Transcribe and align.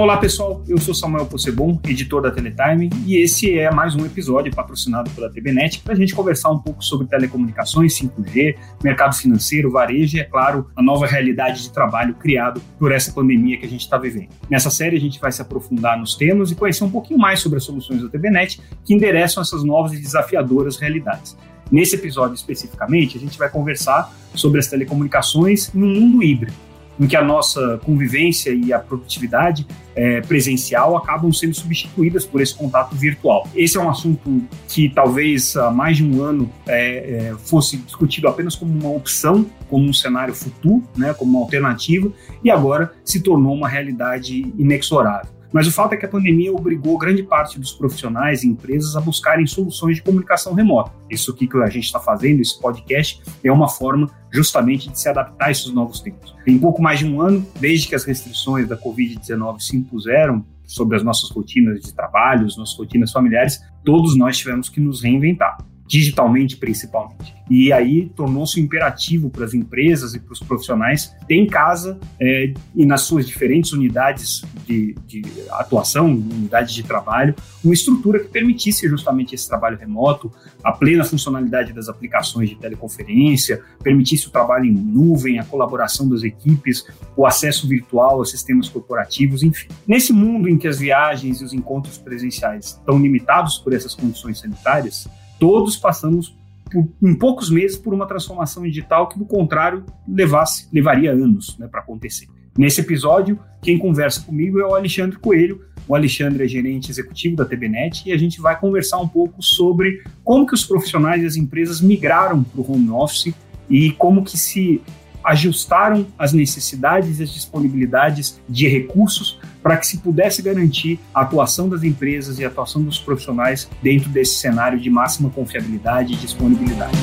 Olá 0.00 0.16
pessoal, 0.16 0.64
eu 0.66 0.78
sou 0.78 0.94
Samuel 0.94 1.26
Possebon, 1.26 1.78
editor 1.86 2.22
da 2.22 2.30
Teletime, 2.30 2.88
e 3.04 3.18
esse 3.18 3.58
é 3.58 3.70
mais 3.70 3.94
um 3.94 4.06
episódio 4.06 4.50
patrocinado 4.50 5.10
pela 5.10 5.28
TBNet 5.28 5.80
para 5.80 5.92
a 5.92 5.96
gente 5.96 6.14
conversar 6.14 6.48
um 6.48 6.58
pouco 6.58 6.82
sobre 6.82 7.06
telecomunicações, 7.06 8.00
5G, 8.00 8.56
mercado 8.82 9.14
financeiro, 9.14 9.70
varejo 9.70 10.16
e, 10.16 10.20
é 10.20 10.24
claro, 10.24 10.70
a 10.74 10.82
nova 10.82 11.06
realidade 11.06 11.64
de 11.64 11.70
trabalho 11.70 12.14
criado 12.14 12.62
por 12.78 12.92
essa 12.92 13.12
pandemia 13.12 13.58
que 13.58 13.66
a 13.66 13.68
gente 13.68 13.82
está 13.82 13.98
vivendo. 13.98 14.30
Nessa 14.48 14.70
série 14.70 14.96
a 14.96 15.00
gente 15.00 15.20
vai 15.20 15.30
se 15.32 15.42
aprofundar 15.42 15.98
nos 15.98 16.14
temas 16.14 16.50
e 16.50 16.54
conhecer 16.54 16.82
um 16.82 16.90
pouquinho 16.90 17.20
mais 17.20 17.40
sobre 17.40 17.58
as 17.58 17.64
soluções 17.64 18.00
da 18.00 18.08
TBNet 18.08 18.58
que 18.82 18.94
endereçam 18.94 19.42
essas 19.42 19.62
novas 19.62 19.92
e 19.92 20.00
desafiadoras 20.00 20.78
realidades. 20.78 21.36
Nesse 21.70 21.96
episódio 21.96 22.34
especificamente, 22.34 23.18
a 23.18 23.20
gente 23.20 23.38
vai 23.38 23.50
conversar 23.50 24.10
sobre 24.34 24.60
as 24.60 24.66
telecomunicações 24.66 25.70
um 25.74 25.86
mundo 25.86 26.22
híbrido 26.22 26.69
em 26.98 27.06
que 27.06 27.16
a 27.16 27.22
nossa 27.22 27.78
convivência 27.84 28.50
e 28.50 28.72
a 28.72 28.78
produtividade 28.78 29.66
é, 29.94 30.20
presencial 30.20 30.96
acabam 30.96 31.32
sendo 31.32 31.54
substituídas 31.54 32.24
por 32.24 32.40
esse 32.40 32.54
contato 32.54 32.94
virtual. 32.94 33.48
Esse 33.54 33.76
é 33.76 33.80
um 33.80 33.88
assunto 33.88 34.42
que 34.68 34.88
talvez 34.88 35.56
há 35.56 35.70
mais 35.70 35.96
de 35.96 36.04
um 36.04 36.22
ano 36.22 36.50
é, 36.66 37.30
é, 37.30 37.34
fosse 37.38 37.76
discutido 37.78 38.28
apenas 38.28 38.54
como 38.54 38.72
uma 38.72 38.90
opção, 38.90 39.46
como 39.68 39.88
um 39.88 39.92
cenário 39.92 40.34
futuro, 40.34 40.82
né, 40.96 41.14
como 41.14 41.32
uma 41.32 41.40
alternativa, 41.40 42.10
e 42.42 42.50
agora 42.50 42.92
se 43.04 43.20
tornou 43.20 43.54
uma 43.54 43.68
realidade 43.68 44.52
inexorável. 44.58 45.39
Mas 45.52 45.66
o 45.66 45.72
fato 45.72 45.94
é 45.94 45.96
que 45.96 46.06
a 46.06 46.08
pandemia 46.08 46.52
obrigou 46.52 46.96
grande 46.96 47.22
parte 47.22 47.58
dos 47.58 47.72
profissionais 47.72 48.42
e 48.42 48.48
empresas 48.48 48.96
a 48.96 49.00
buscarem 49.00 49.46
soluções 49.46 49.96
de 49.96 50.02
comunicação 50.02 50.54
remota. 50.54 50.92
Isso 51.08 51.34
que 51.34 51.48
a 51.58 51.68
gente 51.68 51.84
está 51.84 51.98
fazendo, 51.98 52.40
esse 52.40 52.60
podcast, 52.60 53.22
é 53.42 53.50
uma 53.50 53.68
forma 53.68 54.08
justamente 54.32 54.88
de 54.90 54.98
se 54.98 55.08
adaptar 55.08 55.46
a 55.46 55.50
esses 55.50 55.72
novos 55.72 56.00
tempos. 56.00 56.34
Em 56.46 56.58
pouco 56.58 56.80
mais 56.80 57.00
de 57.00 57.06
um 57.06 57.20
ano, 57.20 57.46
desde 57.58 57.88
que 57.88 57.94
as 57.94 58.04
restrições 58.04 58.68
da 58.68 58.76
Covid-19 58.76 59.60
se 59.60 59.76
impuseram 59.76 60.44
sobre 60.64 60.96
as 60.96 61.02
nossas 61.02 61.30
rotinas 61.30 61.80
de 61.80 61.92
trabalho, 61.92 62.46
as 62.46 62.56
nossas 62.56 62.78
rotinas 62.78 63.10
familiares, 63.10 63.60
todos 63.84 64.16
nós 64.16 64.38
tivemos 64.38 64.68
que 64.68 64.80
nos 64.80 65.02
reinventar 65.02 65.58
digitalmente 65.90 66.56
principalmente. 66.56 67.34
E 67.50 67.72
aí 67.72 68.08
tornou-se 68.14 68.60
imperativo 68.60 69.28
para 69.28 69.44
as 69.44 69.54
empresas 69.54 70.14
e 70.14 70.20
para 70.20 70.32
os 70.32 70.38
profissionais 70.38 71.12
ter 71.26 71.34
em 71.34 71.48
casa 71.48 71.98
é, 72.20 72.54
e 72.76 72.86
nas 72.86 73.00
suas 73.00 73.26
diferentes 73.26 73.72
unidades 73.72 74.44
de, 74.64 74.94
de, 75.04 75.24
atuação, 75.50 76.06
unidades 76.06 76.72
de 76.72 76.84
trabalho, 76.84 77.34
uma 77.64 77.74
estrutura 77.74 78.20
que 78.20 78.28
permitisse 78.28 78.88
justamente 78.88 79.34
esse 79.34 79.48
trabalho 79.48 79.76
remoto, 79.76 80.30
a 80.62 80.70
plena 80.70 81.02
funcionalidade 81.02 81.72
das 81.72 81.88
aplicações 81.88 82.48
de 82.48 82.54
teleconferência, 82.54 83.60
permitisse 83.82 84.28
o 84.28 84.30
trabalho 84.30 84.66
em 84.66 84.72
nuvem, 84.72 85.40
a 85.40 85.44
colaboração 85.44 86.08
das 86.08 86.22
equipes, 86.22 86.86
o 87.16 87.26
acesso 87.26 87.66
virtual 87.66 88.22
a 88.22 88.24
sistemas 88.24 88.68
corporativos, 88.68 89.42
enfim. 89.42 89.66
Nesse 89.88 90.12
mundo 90.12 90.48
em 90.48 90.56
que 90.56 90.68
as 90.68 90.78
viagens 90.78 91.40
e 91.40 91.44
os 91.44 91.52
encontros 91.52 91.98
presenciais 91.98 92.78
estão 92.78 92.96
limitados 92.96 93.58
por 93.58 93.72
essas 93.72 93.92
condições 93.92 94.38
sanitárias, 94.38 95.08
todos 95.40 95.76
passamos 95.76 96.36
por, 96.70 96.86
em 97.02 97.14
poucos 97.14 97.50
meses 97.50 97.76
por 97.76 97.92
uma 97.92 98.06
transformação 98.06 98.62
digital 98.62 99.08
que, 99.08 99.18
do 99.18 99.24
contrário, 99.24 99.84
levasse, 100.06 100.68
levaria 100.72 101.10
anos 101.10 101.58
né, 101.58 101.66
para 101.66 101.80
acontecer. 101.80 102.28
Nesse 102.56 102.80
episódio, 102.80 103.38
quem 103.62 103.78
conversa 103.78 104.20
comigo 104.20 104.60
é 104.60 104.66
o 104.66 104.74
Alexandre 104.74 105.18
Coelho. 105.18 105.62
O 105.88 105.94
Alexandre 105.94 106.44
é 106.44 106.48
gerente 106.48 106.90
executivo 106.90 107.34
da 107.34 107.44
TBNet 107.44 108.08
e 108.08 108.12
a 108.12 108.16
gente 108.16 108.40
vai 108.40 108.58
conversar 108.58 108.98
um 108.98 109.08
pouco 109.08 109.42
sobre 109.42 110.02
como 110.22 110.46
que 110.46 110.54
os 110.54 110.64
profissionais 110.64 111.22
e 111.22 111.26
as 111.26 111.36
empresas 111.36 111.80
migraram 111.80 112.44
para 112.44 112.60
o 112.60 112.72
home 112.72 112.90
office 112.90 113.34
e 113.68 113.92
como 113.92 114.22
que 114.22 114.36
se 114.36 114.80
ajustaram 115.24 116.06
as 116.18 116.32
necessidades 116.32 117.18
e 117.18 117.22
as 117.22 117.32
disponibilidades 117.32 118.40
de 118.48 118.68
recursos 118.68 119.38
para 119.62 119.76
que 119.76 119.86
se 119.86 119.98
pudesse 119.98 120.42
garantir 120.42 120.98
a 121.14 121.22
atuação 121.22 121.68
das 121.68 121.82
empresas 121.82 122.38
e 122.38 122.44
a 122.44 122.48
atuação 122.48 122.82
dos 122.82 122.98
profissionais 122.98 123.68
dentro 123.82 124.08
desse 124.08 124.34
cenário 124.34 124.80
de 124.80 124.88
máxima 124.88 125.30
confiabilidade 125.30 126.14
e 126.14 126.16
disponibilidade. 126.16 126.96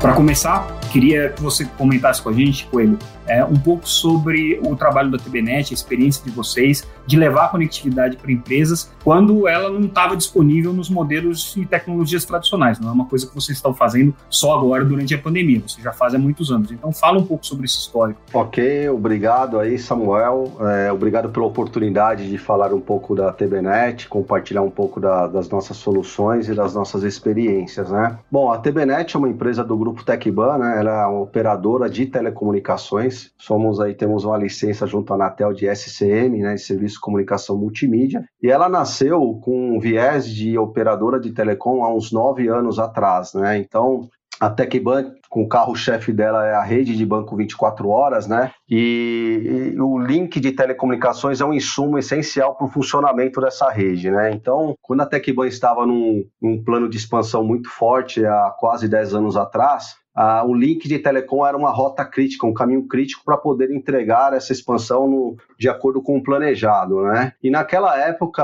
Para 0.00 0.14
começar, 0.14 0.76
queria 0.86 1.30
que 1.30 1.42
você 1.42 1.64
comentasse 1.64 2.22
com 2.22 2.30
a 2.30 2.32
gente, 2.32 2.66
Coelho, 2.66 2.98
é, 3.26 3.44
um 3.44 3.56
pouco 3.56 3.88
sobre 3.88 4.58
o 4.62 4.76
trabalho 4.76 5.10
da 5.10 5.18
TBNet, 5.18 5.72
a 5.72 5.74
experiência 5.74 6.24
de 6.24 6.30
vocês 6.30 6.86
de 7.06 7.16
levar 7.16 7.50
conectividade 7.50 8.16
para 8.16 8.32
empresas 8.32 8.90
quando 9.04 9.46
ela 9.46 9.70
não 9.70 9.86
estava 9.86 10.16
disponível 10.16 10.72
nos 10.72 10.90
modelos 10.90 11.56
e 11.56 11.64
tecnologias 11.64 12.24
tradicionais. 12.24 12.80
Não 12.80 12.88
é 12.88 12.92
uma 12.92 13.06
coisa 13.06 13.26
que 13.26 13.34
vocês 13.34 13.58
estão 13.58 13.72
fazendo 13.72 14.14
só 14.28 14.58
agora 14.58 14.84
durante 14.84 15.14
a 15.14 15.18
pandemia, 15.18 15.60
vocês 15.60 15.82
já 15.82 15.92
fazem 15.92 16.18
há 16.18 16.22
muitos 16.22 16.50
anos. 16.50 16.70
Então 16.70 16.92
fala 16.92 17.18
um 17.18 17.24
pouco 17.24 17.46
sobre 17.46 17.66
esse 17.66 17.78
histórico. 17.78 18.20
Ok, 18.32 18.88
obrigado 18.88 19.58
aí, 19.58 19.78
Samuel. 19.78 20.52
É, 20.60 20.92
obrigado 20.92 21.28
pela 21.28 21.46
oportunidade 21.46 22.28
de 22.28 22.38
falar 22.38 22.72
um 22.72 22.80
pouco 22.80 23.14
da 23.14 23.32
TBNet, 23.32 24.08
compartilhar 24.08 24.62
um 24.62 24.70
pouco 24.70 25.00
da, 25.00 25.26
das 25.26 25.48
nossas 25.48 25.76
soluções 25.76 26.48
e 26.48 26.54
das 26.54 26.74
nossas 26.74 27.02
experiências, 27.02 27.90
né? 27.90 28.18
Bom, 28.30 28.50
a 28.50 28.58
TBNet 28.58 29.14
é 29.14 29.18
uma 29.18 29.28
empresa 29.28 29.62
do 29.62 29.76
grupo 29.76 30.04
Tecban, 30.04 30.58
né? 30.58 30.75
Ela 30.76 30.90
é 30.90 31.06
uma 31.06 31.20
operadora 31.20 31.88
de 31.88 32.06
telecomunicações 32.06 33.32
Somos 33.38 33.80
aí, 33.80 33.94
temos 33.94 34.24
uma 34.24 34.36
licença 34.36 34.86
junto 34.86 35.12
à 35.12 35.16
Anatel 35.16 35.52
de 35.52 35.66
SCM, 35.66 36.38
né, 36.40 36.54
de 36.54 36.60
Serviço 36.60 36.94
de 36.94 37.00
Comunicação 37.00 37.56
Multimídia, 37.56 38.24
e 38.42 38.50
ela 38.50 38.68
nasceu 38.68 39.38
com 39.42 39.76
um 39.76 39.78
viés 39.78 40.26
de 40.26 40.58
operadora 40.58 41.20
de 41.20 41.32
telecom 41.32 41.84
há 41.84 41.94
uns 41.94 42.10
nove 42.12 42.48
anos 42.48 42.78
atrás, 42.78 43.34
né? 43.34 43.58
Então, 43.58 44.08
a 44.40 44.50
TecBank, 44.50 45.12
com 45.30 45.42
o 45.42 45.48
carro-chefe 45.48 46.12
dela 46.12 46.46
é 46.46 46.54
a 46.54 46.62
rede 46.62 46.96
de 46.96 47.06
banco 47.06 47.36
24 47.36 47.88
horas, 47.88 48.26
né? 48.26 48.50
E, 48.68 49.72
e, 49.74 49.80
o 49.80 49.98
link 49.98 50.38
de 50.40 50.52
telecomunicações 50.52 51.40
é 51.40 51.44
um 51.44 51.54
insumo 51.54 51.98
essencial 51.98 52.54
para 52.54 52.66
o 52.66 52.70
funcionamento 52.70 53.40
dessa 53.40 53.70
rede, 53.70 54.10
né? 54.10 54.30
Então, 54.32 54.74
quando 54.82 55.00
a 55.02 55.06
TecBank 55.06 55.48
estava 55.48 55.86
num, 55.86 56.24
num 56.40 56.62
plano 56.62 56.88
de 56.88 56.96
expansão 56.96 57.44
muito 57.44 57.70
forte 57.70 58.24
há 58.26 58.54
quase 58.58 58.88
10 58.88 59.14
anos 59.14 59.36
atrás, 59.36 59.96
ah, 60.16 60.42
o 60.46 60.54
link 60.54 60.88
de 60.88 60.98
telecom 60.98 61.46
era 61.46 61.54
uma 61.54 61.70
rota 61.70 62.02
crítica, 62.02 62.46
um 62.46 62.54
caminho 62.54 62.88
crítico 62.88 63.22
para 63.22 63.36
poder 63.36 63.70
entregar 63.70 64.32
essa 64.32 64.50
expansão 64.50 65.06
no, 65.06 65.36
de 65.58 65.68
acordo 65.68 66.00
com 66.00 66.16
o 66.16 66.22
planejado, 66.22 67.02
né? 67.02 67.34
E 67.42 67.50
naquela 67.50 67.98
época 68.00 68.42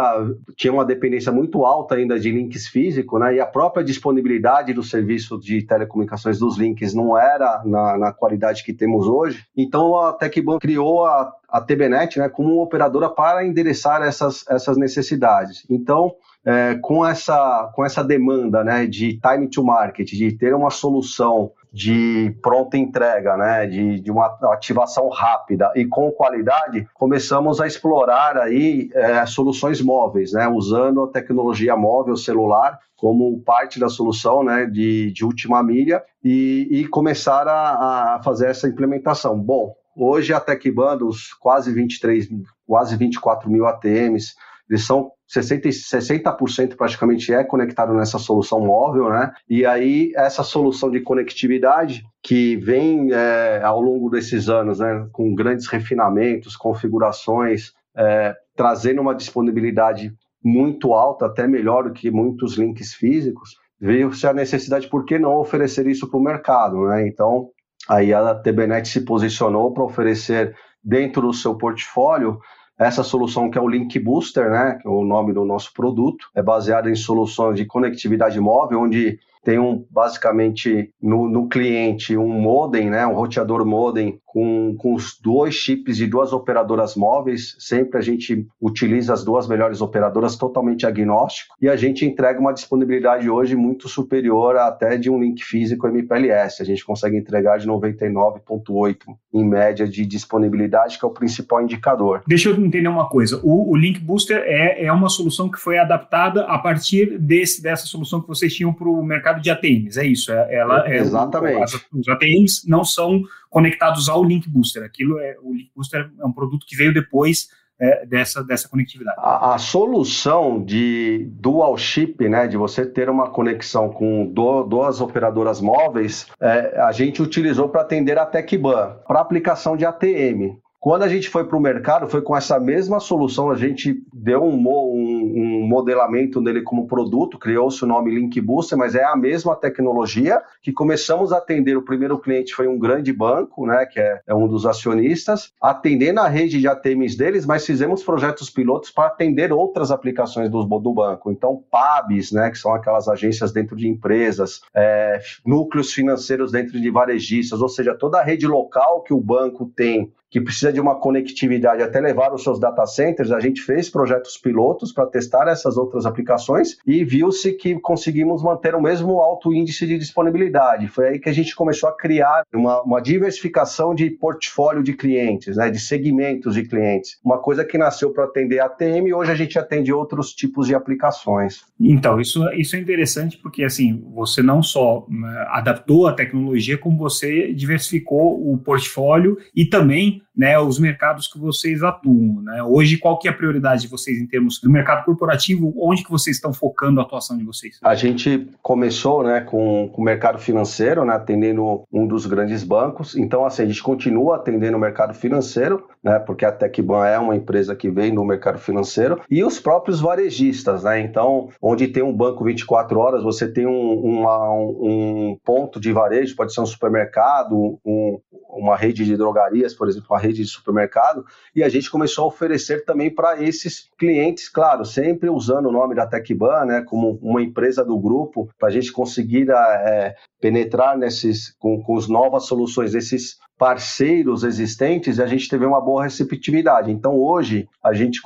tinha 0.55 0.71
uma 0.71 0.85
dependência 0.85 1.33
muito 1.33 1.65
alta 1.65 1.95
ainda 1.95 2.21
de 2.21 2.31
links 2.31 2.69
físicos, 2.69 3.19
né? 3.19 3.37
E 3.37 3.41
a 3.41 3.47
própria 3.47 3.83
disponibilidade 3.83 4.75
do 4.75 4.83
serviço 4.83 5.41
de 5.41 5.63
telecomunicações 5.63 6.39
dos 6.39 6.59
links 6.59 6.93
não 6.93 7.17
era 7.17 7.63
na, 7.65 7.97
na 7.97 8.13
qualidade 8.13 8.63
que 8.63 8.75
temos 8.75 9.07
hoje. 9.07 9.47
Então 9.57 9.99
a 9.99 10.13
Tecban 10.13 10.59
criou 10.59 11.07
a, 11.07 11.33
a 11.49 11.61
TBNet, 11.61 12.19
né, 12.19 12.29
como 12.29 12.53
uma 12.53 12.63
operadora 12.63 13.09
para 13.09 13.47
endereçar 13.47 14.03
essas, 14.03 14.45
essas 14.47 14.77
necessidades. 14.77 15.65
Então 15.71 16.15
é, 16.45 16.77
com, 16.81 17.07
essa, 17.07 17.71
com 17.75 17.85
essa 17.85 18.03
demanda 18.03 18.65
né, 18.65 18.87
de 18.87 19.19
time 19.19 19.49
to 19.49 19.63
market, 19.63 20.09
de 20.09 20.33
ter 20.33 20.55
uma 20.55 20.71
solução 20.71 21.53
de 21.73 22.37
pronta 22.43 22.77
entrega, 22.77 23.37
né, 23.37 23.67
de, 23.67 24.01
de 24.01 24.11
uma 24.11 24.27
ativação 24.53 25.09
rápida 25.09 25.73
e 25.75 25.87
com 25.87 26.11
qualidade, 26.11 26.87
começamos 26.95 27.61
a 27.61 27.67
explorar 27.67 28.37
aí 28.37 28.91
é, 28.93 29.25
soluções 29.25 29.81
móveis, 29.81 30.33
né, 30.33 30.47
usando 30.49 31.05
a 31.05 31.09
tecnologia 31.09 31.75
móvel 31.75 32.17
celular 32.17 32.79
como 32.97 33.41
parte 33.41 33.81
da 33.81 33.89
solução 33.89 34.45
né, 34.45 34.67
de, 34.67 35.11
de 35.13 35.25
última 35.25 35.63
milha 35.63 36.05
e, 36.23 36.69
e 36.71 36.89
começar 36.89 37.49
a, 37.49 38.17
a 38.17 38.23
fazer 38.23 38.49
essa 38.49 38.69
implementação. 38.69 39.39
Bom, 39.39 39.75
hoje 39.97 40.33
a 40.33 40.39
TecBand, 40.39 40.99
os 41.03 41.33
quase 41.35 41.73
23, 41.73 42.29
quase 42.67 42.97
24 42.97 43.51
mil 43.51 43.67
ATMs, 43.67 44.35
eles 44.73 44.87
são 44.87 45.11
60%, 45.31 45.67
60% 45.67 46.77
praticamente 46.77 47.31
é 47.31 47.45
conectado 47.45 47.93
nessa 47.93 48.19
solução 48.19 48.59
móvel, 48.61 49.11
né? 49.11 49.31
E 49.47 49.67
aí 49.67 50.13
essa 50.17 50.43
solução 50.43 50.91
de 50.91 51.01
conectividade 51.01 52.03
que 52.23 52.57
vem 52.57 53.13
é, 53.13 53.61
ao 53.63 53.83
longo 53.83 54.09
desses 54.09 54.49
anos, 54.49 54.79
né, 54.79 55.07
com 55.13 55.35
grandes 55.35 55.67
refinamentos, 55.67 56.57
configurações, 56.57 57.73
é, 57.95 58.35
trazendo 58.57 59.03
uma 59.03 59.15
disponibilidade 59.15 60.15
muito 60.43 60.95
alta, 60.95 61.27
até 61.27 61.47
melhor 61.47 61.85
do 61.85 61.93
que 61.93 62.11
muitos 62.11 62.57
links 62.57 62.95
físicos, 62.95 63.51
veio-se 63.79 64.27
a 64.27 64.33
necessidade, 64.33 64.89
por 64.89 65.05
que 65.05 65.19
não 65.19 65.37
oferecer 65.37 65.87
isso 65.87 66.09
para 66.09 66.19
o 66.19 66.23
mercado, 66.23 66.87
né? 66.87 67.07
Então, 67.07 67.51
aí 67.87 68.15
a 68.15 68.35
TBNet 68.35 68.89
se 68.89 69.03
posicionou 69.03 69.75
para 69.75 69.85
oferecer 69.85 70.57
dentro 70.83 71.21
do 71.21 71.35
seu 71.35 71.57
portfólio 71.57 72.41
essa 72.83 73.03
solução 73.03 73.51
que 73.51 73.59
é 73.59 73.61
o 73.61 73.69
Link 73.69 73.99
Booster, 73.99 74.51
né, 74.51 74.79
que 74.81 74.87
é 74.87 74.91
o 74.91 75.05
nome 75.05 75.33
do 75.33 75.45
nosso 75.45 75.73
produto, 75.73 76.29
é 76.35 76.43
baseada 76.43 76.91
em 76.91 76.95
soluções 76.95 77.57
de 77.57 77.65
conectividade 77.65 78.39
móvel, 78.41 78.81
onde 78.81 79.19
tem 79.45 79.59
um 79.59 79.85
basicamente 79.91 80.91
no, 81.01 81.29
no 81.29 81.49
cliente 81.49 82.17
um 82.17 82.29
modem, 82.29 82.89
né, 82.89 83.07
um 83.07 83.15
roteador 83.15 83.67
modem 83.67 84.21
com, 84.25 84.75
com 84.79 84.95
os 84.95 85.19
dois 85.21 85.55
chips 85.55 85.97
de 85.97 86.07
duas 86.07 86.33
operadoras 86.33 86.95
móveis. 86.97 87.55
Sempre 87.59 87.99
a 87.99 88.01
gente 88.01 88.47
utiliza 88.61 89.13
as 89.13 89.25
duas 89.25 89.47
melhores 89.47 89.81
operadoras 89.81 90.37
totalmente 90.37 90.87
agnóstico 90.87 91.55
e 91.61 91.69
a 91.69 91.77
gente 91.77 92.05
entrega 92.05 92.41
uma 92.41 92.53
disponibilidade 92.53 93.29
hoje 93.29 93.55
muito 93.55 93.89
superior 93.89 94.57
até 94.57 94.97
de 94.97 95.11
um 95.11 95.21
link 95.21 95.43
físico 95.43 95.87
MPLS. 95.87 96.63
A 96.63 96.65
gente 96.65 96.85
consegue 96.85 97.17
entregar 97.17 97.59
de 97.59 97.67
99,8 97.67 98.97
em 99.35 99.45
média 99.45 99.87
de 99.87 100.07
disponibilidade, 100.07 100.99
que 100.99 101.05
é 101.05 101.09
o 101.09 101.13
principal 101.13 101.63
indicador. 101.63 102.23
Deixa 102.27 102.49
eu 102.49 102.57
entender 102.57 102.89
uma 102.89 103.09
coisa. 103.09 103.41
O, 103.43 103.73
o 103.73 103.77
Link 103.77 103.99
Booster 103.99 104.43
é, 104.47 104.85
é 104.85 104.93
uma 104.93 105.09
solução 105.09 105.51
que 105.51 105.59
foi 105.59 105.79
adaptada 105.79 106.45
a 106.45 106.59
partir 106.59 107.19
desse, 107.19 107.63
dessa 107.63 107.87
solução 107.87 108.21
que 108.21 108.29
vocês 108.29 108.55
tinham 108.55 108.73
para 108.73 108.89
o 108.89 109.03
mercado 109.03 109.32
de 109.41 109.51
ATMs, 109.51 109.99
é 109.99 110.07
isso? 110.07 110.33
É, 110.33 110.55
ela, 110.55 110.89
é, 110.89 110.97
Exatamente. 110.99 111.63
As, 111.63 111.75
os 111.93 112.09
ATMs 112.09 112.69
não 112.69 112.85
são 112.85 113.23
conectados 113.49 114.09
ao 114.09 114.25
Link 114.25 114.49
Booster. 114.49 114.83
Aquilo 114.83 115.19
é 115.19 115.37
o 115.43 115.53
Link 115.53 115.71
Booster 115.75 116.11
é 116.21 116.25
um 116.27 116.33
produto 116.33 116.67
que 116.67 116.77
veio 116.77 116.93
depois 116.93 117.49
é, 117.83 118.07
dessa, 118.07 118.45
dessa 118.45 118.69
conectividade. 118.69 119.17
A, 119.19 119.55
a, 119.55 119.59
solução 119.59 120.63
de 120.65 121.29
dual 121.33 121.77
chip, 121.77 122.29
né, 122.29 122.47
de 122.47 122.57
você 122.57 122.87
ter 122.87 123.11
uma 123.11 123.31
conexão 123.31 123.89
com 123.89 124.25
do, 124.25 124.63
duas 124.63 125.01
operadoras 125.01 125.61
móveis, 125.61 126.27
é, 126.41 126.81
a 126.81 126.93
gente 126.93 127.21
utilizou 127.21 127.69
para 127.69 127.81
atender 127.81 128.19
a 128.19 128.25
TecBan, 128.25 128.99
para 129.07 129.21
aplicação 129.21 129.77
de 129.77 129.85
ATM. 129.85 130.62
Quando 130.83 131.05
a 131.05 131.09
gente 131.09 131.31
foi 131.31 131.47
para 131.47 131.57
o 131.57 131.61
mercado, 131.61 132.09
foi 132.09 132.21
com 132.21 132.37
essa 132.37 132.59
mesma 132.59 132.99
solução, 132.99 133.53
a 133.53 133.55
gente 133.55 134.03
deu 134.13 134.43
um, 134.43 134.57
um, 134.57 135.33
um 135.37 135.69
modelamento 135.69 136.41
nele 136.41 136.61
como 136.61 136.89
produto, 136.89 137.39
criou-se 137.39 137.85
o 137.85 137.87
nome 137.87 138.13
Link 138.13 138.41
Booster, 138.41 138.77
mas 138.77 138.97
é 138.97 139.05
a 139.05 139.15
mesma 139.15 139.55
tecnologia 139.55 140.43
que 140.61 140.73
começamos 140.73 141.33
a 141.33 141.37
atender. 141.37 141.77
O 141.77 141.85
primeiro 141.85 142.19
cliente 142.19 142.53
foi 142.53 142.67
um 142.67 142.81
grande 142.81 143.13
banco, 143.13 143.65
né, 143.65 143.87
que 143.87 144.01
é, 144.01 144.23
é 144.27 144.35
um 144.35 144.49
dos 144.49 144.67
acionistas, 144.67 145.53
atendendo 145.63 146.19
a 146.19 146.27
rede 146.27 146.59
de 146.59 146.67
ATMs 146.67 147.17
deles, 147.17 147.47
mas 147.47 147.65
fizemos 147.65 148.03
projetos 148.03 148.51
pilotos 148.51 148.91
para 148.91 149.07
atender 149.07 149.53
outras 149.53 149.93
aplicações 149.93 150.51
do, 150.51 150.65
do 150.65 150.93
banco. 150.93 151.31
Então, 151.31 151.63
PABs, 151.71 152.33
né, 152.33 152.51
que 152.51 152.59
são 152.59 152.75
aquelas 152.75 153.07
agências 153.07 153.53
dentro 153.53 153.77
de 153.77 153.87
empresas, 153.87 154.63
é, 154.75 155.21
núcleos 155.47 155.93
financeiros 155.93 156.51
dentro 156.51 156.81
de 156.81 156.91
varejistas, 156.91 157.63
ou 157.63 157.69
seja, 157.69 157.95
toda 157.95 158.19
a 158.19 158.25
rede 158.25 158.49
local 158.49 159.03
que 159.03 159.15
o 159.15 159.21
banco 159.21 159.71
tem 159.77 160.11
que 160.33 160.41
precisa 160.41 160.73
de 160.73 160.81
uma 160.81 160.99
conectividade 160.99 161.83
até 161.83 162.01
levar 162.01 162.33
os 162.33 162.43
seus 162.43 162.59
data 162.59 162.87
centers, 162.87 163.31
a 163.31 163.39
gente 163.39 163.61
fez 163.61 163.91
projetos 163.91 164.39
pilotos 164.39 164.91
para 164.91 165.07
testar 165.07 165.47
essas 165.47 165.77
outras 165.77 166.07
aplicações 166.07 166.79
e 166.87 167.05
viu-se 167.05 167.53
que 167.53 167.79
conseguimos 167.79 168.43
manter 168.43 168.75
o 168.75 168.81
mesmo 168.81 169.21
alto 169.21 169.53
índice 169.53 169.87
de 169.87 169.99
disponibilidade. 169.99 170.89
Foi 170.89 171.09
aí 171.09 171.19
que 171.19 171.29
a 171.29 171.35
gente 171.35 171.55
começou 171.55 171.87
a 171.87 171.93
criar 171.95 172.47
uma, 172.51 172.81
uma 172.81 173.03
diversificação 173.03 173.95
de 173.95 174.09
portfólio 174.09 174.83
de 174.83 174.95
clientes, 174.95 175.59
né, 175.59 175.69
de 175.69 175.79
segmentos 175.79 176.55
de 176.55 176.63
clientes. 176.63 177.19
Uma 177.23 177.39
coisa 177.39 177.63
que 177.63 177.77
nasceu 177.77 178.11
para 178.11 178.25
atender 178.25 178.61
ATM 178.61 179.13
hoje 179.15 179.31
a 179.31 179.35
gente 179.35 179.59
atende 179.59 179.93
outros 179.93 180.33
tipos 180.33 180.67
de 180.67 180.75
aplicações. 180.75 181.63
Então, 181.79 182.19
isso, 182.19 182.43
isso 182.55 182.75
é 182.75 182.79
interessante 182.79 183.37
porque 183.37 183.65
assim, 183.65 184.03
você 184.15 184.43
não 184.43 184.63
só 184.63 185.05
né, 185.11 185.47
adaptou 185.49 186.07
a 186.07 186.15
tecnologia, 186.15 186.79
como 186.79 186.97
você 186.97 187.53
diversificou 187.53 188.51
o 188.51 188.57
portfólio 188.57 189.37
e 189.55 189.67
também 189.67 190.22
né, 190.37 190.59
os 190.59 190.79
mercados 190.79 191.29
que 191.29 191.39
vocês 191.39 191.83
atuam. 191.83 192.43
Né? 192.43 192.63
Hoje, 192.63 192.99
qual 192.99 193.19
que 193.19 193.29
é 193.29 193.31
a 193.31 193.35
prioridade 193.35 193.83
de 193.83 193.89
vocês 193.89 194.19
em 194.19 194.27
termos 194.27 194.61
do 194.61 194.71
mercado 194.71 195.05
corporativo? 195.05 195.73
Onde 195.77 196.03
que 196.03 196.11
vocês 196.11 196.37
estão 196.37 196.53
focando 196.53 197.01
a 197.01 197.03
atuação 197.03 197.37
de 197.37 197.45
vocês? 197.45 197.79
A 197.83 197.95
gente 197.95 198.49
começou 198.63 199.23
né, 199.23 199.41
com, 199.41 199.89
com 199.93 200.01
o 200.01 200.05
mercado 200.05 200.39
financeiro, 200.39 201.05
né, 201.05 201.15
atendendo 201.15 201.85
um 201.93 202.07
dos 202.07 202.27
grandes 202.27 202.65
bancos. 202.65 203.17
Então, 203.17 203.45
assim, 203.45 203.63
a 203.63 203.67
gente 203.67 203.83
continua 203.83 204.37
atendendo 204.37 204.77
o 204.77 204.81
mercado 204.81 205.15
financeiro, 205.15 205.87
né, 206.03 206.19
porque 206.19 206.45
a 206.45 206.53
Tecban 206.53 207.07
é 207.07 207.19
uma 207.19 207.37
empresa 207.37 207.77
que 207.77 207.91
vem 207.91 208.15
do 208.15 208.25
mercado 208.25 208.59
financeiro, 208.59 209.21
e 209.31 209.45
os 209.45 209.61
próprios 209.61 210.01
varejistas. 210.01 210.85
Né? 210.85 211.01
Então, 211.01 211.49
onde 211.61 211.89
tem 211.89 212.03
um 212.03 212.13
banco 212.13 212.45
24 212.45 212.99
horas, 212.99 213.23
você 213.23 213.47
tem 213.47 213.67
um, 213.67 213.95
uma, 213.95 214.53
um 214.53 215.37
ponto 215.45 215.81
de 215.81 215.93
varejo, 215.93 216.37
pode 216.37 216.53
ser 216.55 216.61
um 216.61 216.67
supermercado, 216.67 217.79
um, 217.85 218.19
uma 218.63 218.77
rede 218.77 219.05
de 219.05 219.17
drogarias, 219.17 219.75
por 219.75 219.89
exemplo, 219.89 220.09
uma 220.11 220.19
rede 220.19 220.43
de 220.43 220.49
supermercado, 220.49 221.25
e 221.55 221.63
a 221.63 221.69
gente 221.69 221.91
começou 221.91 222.25
a 222.25 222.29
oferecer 222.29 222.85
também 222.85 223.13
para 223.13 223.43
esses 223.43 223.89
clientes, 223.99 224.49
claro, 224.49 224.85
sempre 224.85 225.29
usando 225.29 225.67
o 225.67 225.73
nome 225.73 225.95
da 225.95 226.07
Tecban, 226.07 226.65
né, 226.65 226.83
como 226.83 227.19
uma 227.21 227.43
empresa 227.43 227.85
do 227.85 227.99
grupo, 227.99 228.49
para 228.59 228.69
a 228.69 228.73
gente 228.73 228.93
conseguir 228.93 229.51
é, 229.51 230.15
penetrar 230.41 230.97
nesses, 230.97 231.55
com, 231.59 231.83
com 231.83 231.97
as 231.97 232.09
novas 232.09 232.45
soluções 232.45 232.93
desses 232.93 233.37
parceiros 233.59 234.45
existentes, 234.45 235.19
e 235.19 235.23
a 235.23 235.27
gente 235.27 235.49
teve 235.49 235.65
uma 235.67 235.81
boa 235.81 236.05
receptividade. 236.05 236.91
Então, 236.91 237.19
hoje, 237.19 237.69
a 237.83 237.93
gente 237.93 238.21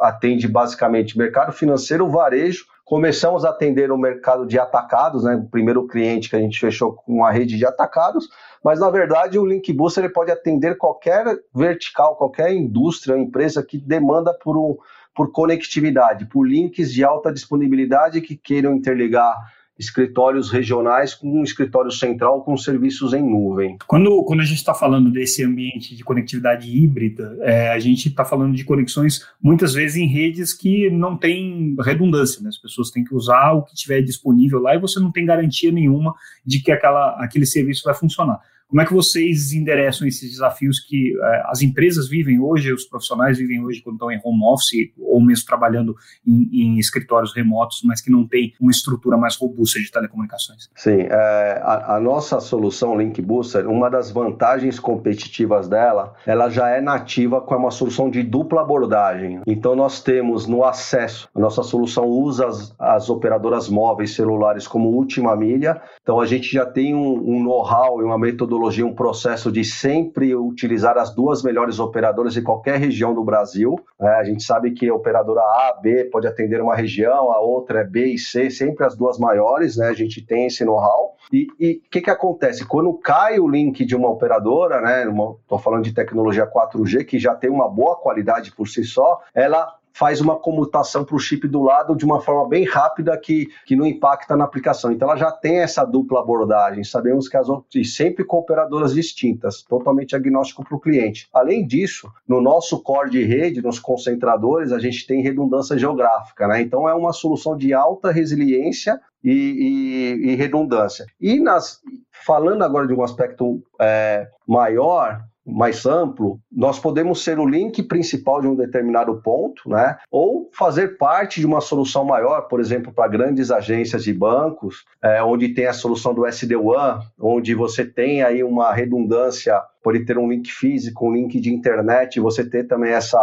atende 0.00 0.46
basicamente 0.46 1.18
mercado 1.18 1.52
financeiro, 1.52 2.08
varejo, 2.08 2.64
começamos 2.88 3.44
a 3.44 3.50
atender 3.50 3.92
o 3.92 3.98
mercado 3.98 4.46
de 4.46 4.58
atacados, 4.58 5.22
né? 5.22 5.36
O 5.36 5.46
primeiro 5.46 5.86
cliente 5.86 6.30
que 6.30 6.36
a 6.36 6.38
gente 6.38 6.58
fechou 6.58 6.94
com 6.94 7.16
uma 7.16 7.30
rede 7.30 7.58
de 7.58 7.66
atacados, 7.66 8.26
mas 8.64 8.80
na 8.80 8.88
verdade 8.88 9.38
o 9.38 9.44
Link 9.44 9.70
Booster 9.74 10.04
ele 10.04 10.12
pode 10.12 10.30
atender 10.32 10.78
qualquer 10.78 11.26
vertical, 11.54 12.16
qualquer 12.16 12.50
indústria, 12.54 13.18
empresa 13.18 13.62
que 13.62 13.76
demanda 13.76 14.32
por, 14.32 14.56
um, 14.56 14.74
por 15.14 15.30
conectividade, 15.32 16.24
por 16.24 16.48
links 16.48 16.90
de 16.90 17.04
alta 17.04 17.30
disponibilidade 17.30 18.22
que 18.22 18.34
queiram 18.34 18.74
interligar 18.74 19.36
escritórios 19.78 20.50
regionais 20.50 21.14
com 21.14 21.40
um 21.40 21.44
escritório 21.44 21.90
central 21.90 22.42
com 22.42 22.56
serviços 22.56 23.12
em 23.12 23.22
nuvem. 23.22 23.78
Quando, 23.86 24.24
quando 24.24 24.40
a 24.40 24.44
gente 24.44 24.58
está 24.58 24.74
falando 24.74 25.10
desse 25.10 25.44
ambiente 25.44 25.94
de 25.94 26.02
conectividade 26.02 26.68
híbrida, 26.68 27.36
é, 27.42 27.70
a 27.70 27.78
gente 27.78 28.08
está 28.08 28.24
falando 28.24 28.54
de 28.54 28.64
conexões 28.64 29.24
muitas 29.40 29.74
vezes 29.74 29.96
em 29.96 30.06
redes 30.06 30.52
que 30.52 30.90
não 30.90 31.16
tem 31.16 31.76
redundância, 31.80 32.42
né? 32.42 32.48
as 32.48 32.58
pessoas 32.58 32.90
têm 32.90 33.04
que 33.04 33.14
usar 33.14 33.52
o 33.52 33.62
que 33.62 33.74
tiver 33.74 34.02
disponível 34.02 34.60
lá 34.60 34.74
e 34.74 34.80
você 34.80 34.98
não 34.98 35.12
tem 35.12 35.24
garantia 35.24 35.70
nenhuma 35.70 36.14
de 36.44 36.60
que 36.60 36.72
aquela, 36.72 37.10
aquele 37.22 37.46
serviço 37.46 37.84
vai 37.84 37.94
funcionar. 37.94 38.40
Como 38.68 38.82
é 38.82 38.84
que 38.84 38.92
vocês 38.92 39.54
endereçam 39.54 40.06
esses 40.06 40.30
desafios 40.30 40.78
que 40.78 41.14
é, 41.18 41.42
as 41.46 41.62
empresas 41.62 42.06
vivem 42.06 42.38
hoje, 42.38 42.70
os 42.70 42.84
profissionais 42.84 43.38
vivem 43.38 43.64
hoje 43.64 43.80
quando 43.80 43.94
estão 43.94 44.10
em 44.10 44.20
home 44.22 44.44
office 44.44 44.92
ou 44.98 45.22
mesmo 45.24 45.46
trabalhando 45.46 45.96
em, 46.26 46.50
em 46.52 46.78
escritórios 46.78 47.34
remotos, 47.34 47.80
mas 47.82 48.02
que 48.02 48.10
não 48.10 48.26
tem 48.26 48.52
uma 48.60 48.70
estrutura 48.70 49.16
mais 49.16 49.36
robusta 49.36 49.80
de 49.80 49.90
telecomunicações? 49.90 50.68
Sim, 50.76 51.00
é, 51.00 51.62
a, 51.64 51.96
a, 51.96 52.00
nossa 52.00 52.40
solução 52.40 52.94
Link 52.94 53.22
Booster, 53.22 53.66
uma 53.66 53.88
das 53.88 54.10
vantagens 54.10 54.78
competitivas 54.78 55.66
dela, 55.66 56.14
ela 56.26 56.50
já 56.50 56.68
é 56.68 56.82
nativa 56.82 57.40
com 57.40 57.56
uma 57.56 57.70
solução 57.70 58.10
de 58.10 58.22
dupla 58.22 58.60
abordagem. 58.60 59.40
Então 59.46 59.74
nós 59.74 60.02
temos 60.02 60.46
no 60.46 60.62
acesso, 60.62 61.26
a 61.34 61.40
nossa 61.40 61.62
solução 61.62 62.04
usa 62.04 62.46
as, 62.46 62.74
as 62.78 63.08
operadoras 63.08 63.66
móveis 63.66 64.14
celulares 64.14 64.68
como 64.68 64.90
última 64.90 65.34
milha, 65.34 65.80
então 66.02 66.20
a 66.20 66.26
gente 66.26 66.52
já 66.52 66.66
tem 66.66 66.94
um, 66.94 67.36
um 67.36 67.42
know-how 67.42 68.02
e 68.02 68.04
uma 68.04 68.18
metodologia 68.18 68.57
metodologia, 68.58 68.84
um 68.84 68.94
processo 68.94 69.50
de 69.52 69.64
sempre 69.64 70.34
utilizar 70.34 70.98
as 70.98 71.14
duas 71.14 71.42
melhores 71.42 71.78
operadoras 71.78 72.36
em 72.36 72.42
qualquer 72.42 72.78
região 72.78 73.14
do 73.14 73.22
Brasil. 73.22 73.78
É, 74.00 74.08
a 74.08 74.24
gente 74.24 74.42
sabe 74.42 74.72
que 74.72 74.88
a 74.88 74.94
operadora 74.94 75.40
A, 75.40 75.78
B 75.80 76.04
pode 76.04 76.26
atender 76.26 76.60
uma 76.60 76.74
região, 76.74 77.30
a 77.30 77.40
outra 77.40 77.80
é 77.80 77.84
B 77.84 78.06
e 78.06 78.18
C, 78.18 78.50
sempre 78.50 78.84
as 78.84 78.96
duas 78.96 79.18
maiores, 79.18 79.76
né? 79.76 79.88
A 79.88 79.94
gente 79.94 80.24
tem 80.24 80.46
esse 80.46 80.64
know-how. 80.64 81.16
E 81.32 81.46
o 81.86 81.90
que, 81.90 82.00
que 82.00 82.10
acontece? 82.10 82.66
Quando 82.66 82.92
cai 82.94 83.38
o 83.38 83.48
link 83.48 83.84
de 83.84 83.94
uma 83.94 84.10
operadora, 84.10 84.80
né? 84.80 85.04
Estou 85.04 85.58
falando 85.58 85.84
de 85.84 85.94
tecnologia 85.94 86.46
4G, 86.46 87.04
que 87.04 87.18
já 87.18 87.34
tem 87.34 87.50
uma 87.50 87.68
boa 87.68 87.96
qualidade 87.96 88.52
por 88.54 88.66
si 88.66 88.82
só, 88.84 89.20
ela 89.34 89.78
faz 89.98 90.20
uma 90.20 90.36
comutação 90.36 91.04
para 91.04 91.16
o 91.16 91.18
chip 91.18 91.48
do 91.48 91.60
lado 91.60 91.96
de 91.96 92.04
uma 92.04 92.20
forma 92.20 92.48
bem 92.48 92.64
rápida 92.64 93.18
que, 93.18 93.48
que 93.66 93.74
não 93.74 93.84
impacta 93.84 94.36
na 94.36 94.44
aplicação. 94.44 94.92
Então 94.92 95.08
ela 95.08 95.18
já 95.18 95.32
tem 95.32 95.58
essa 95.58 95.84
dupla 95.84 96.20
abordagem. 96.20 96.84
Sabemos 96.84 97.28
que 97.28 97.36
as 97.36 97.48
outras, 97.48 97.94
sempre 97.94 98.24
com 98.24 98.38
operadoras 98.38 98.94
distintas, 98.94 99.62
totalmente 99.62 100.14
agnóstico 100.14 100.64
para 100.64 100.76
o 100.76 100.80
cliente. 100.80 101.28
Além 101.34 101.66
disso, 101.66 102.08
no 102.28 102.40
nosso 102.40 102.80
core 102.80 103.10
de 103.10 103.24
rede, 103.24 103.60
nos 103.60 103.80
concentradores, 103.80 104.70
a 104.70 104.78
gente 104.78 105.04
tem 105.04 105.20
redundância 105.20 105.76
geográfica, 105.76 106.46
né? 106.46 106.62
Então 106.62 106.88
é 106.88 106.94
uma 106.94 107.12
solução 107.12 107.56
de 107.56 107.74
alta 107.74 108.12
resiliência 108.12 109.00
e, 109.24 109.32
e, 109.32 110.30
e 110.30 110.34
redundância. 110.36 111.06
E 111.20 111.40
nas, 111.40 111.80
falando 112.24 112.62
agora 112.62 112.86
de 112.86 112.94
um 112.94 113.02
aspecto 113.02 113.60
é, 113.80 114.28
maior, 114.46 115.24
mais 115.48 115.86
amplo, 115.86 116.38
nós 116.52 116.78
podemos 116.78 117.24
ser 117.24 117.38
o 117.38 117.46
link 117.46 117.82
principal 117.82 118.40
de 118.40 118.46
um 118.46 118.54
determinado 118.54 119.20
ponto, 119.22 119.68
né? 119.68 119.96
Ou 120.10 120.50
fazer 120.52 120.98
parte 120.98 121.40
de 121.40 121.46
uma 121.46 121.60
solução 121.60 122.04
maior, 122.04 122.42
por 122.42 122.60
exemplo, 122.60 122.92
para 122.92 123.08
grandes 123.08 123.50
agências 123.50 124.04
de 124.04 124.12
bancos, 124.12 124.84
é, 125.02 125.22
onde 125.22 125.54
tem 125.54 125.66
a 125.66 125.72
solução 125.72 126.12
do 126.12 126.26
SD-WAN, 126.26 127.00
onde 127.18 127.54
você 127.54 127.84
tem 127.84 128.22
aí 128.22 128.44
uma 128.44 128.72
redundância, 128.72 129.60
pode 129.82 130.04
ter 130.04 130.18
um 130.18 130.28
link 130.28 130.50
físico, 130.50 131.08
um 131.08 131.12
link 131.12 131.40
de 131.40 131.52
internet, 131.52 132.20
você 132.20 132.48
ter 132.48 132.64
também 132.64 132.92
essa 132.92 133.18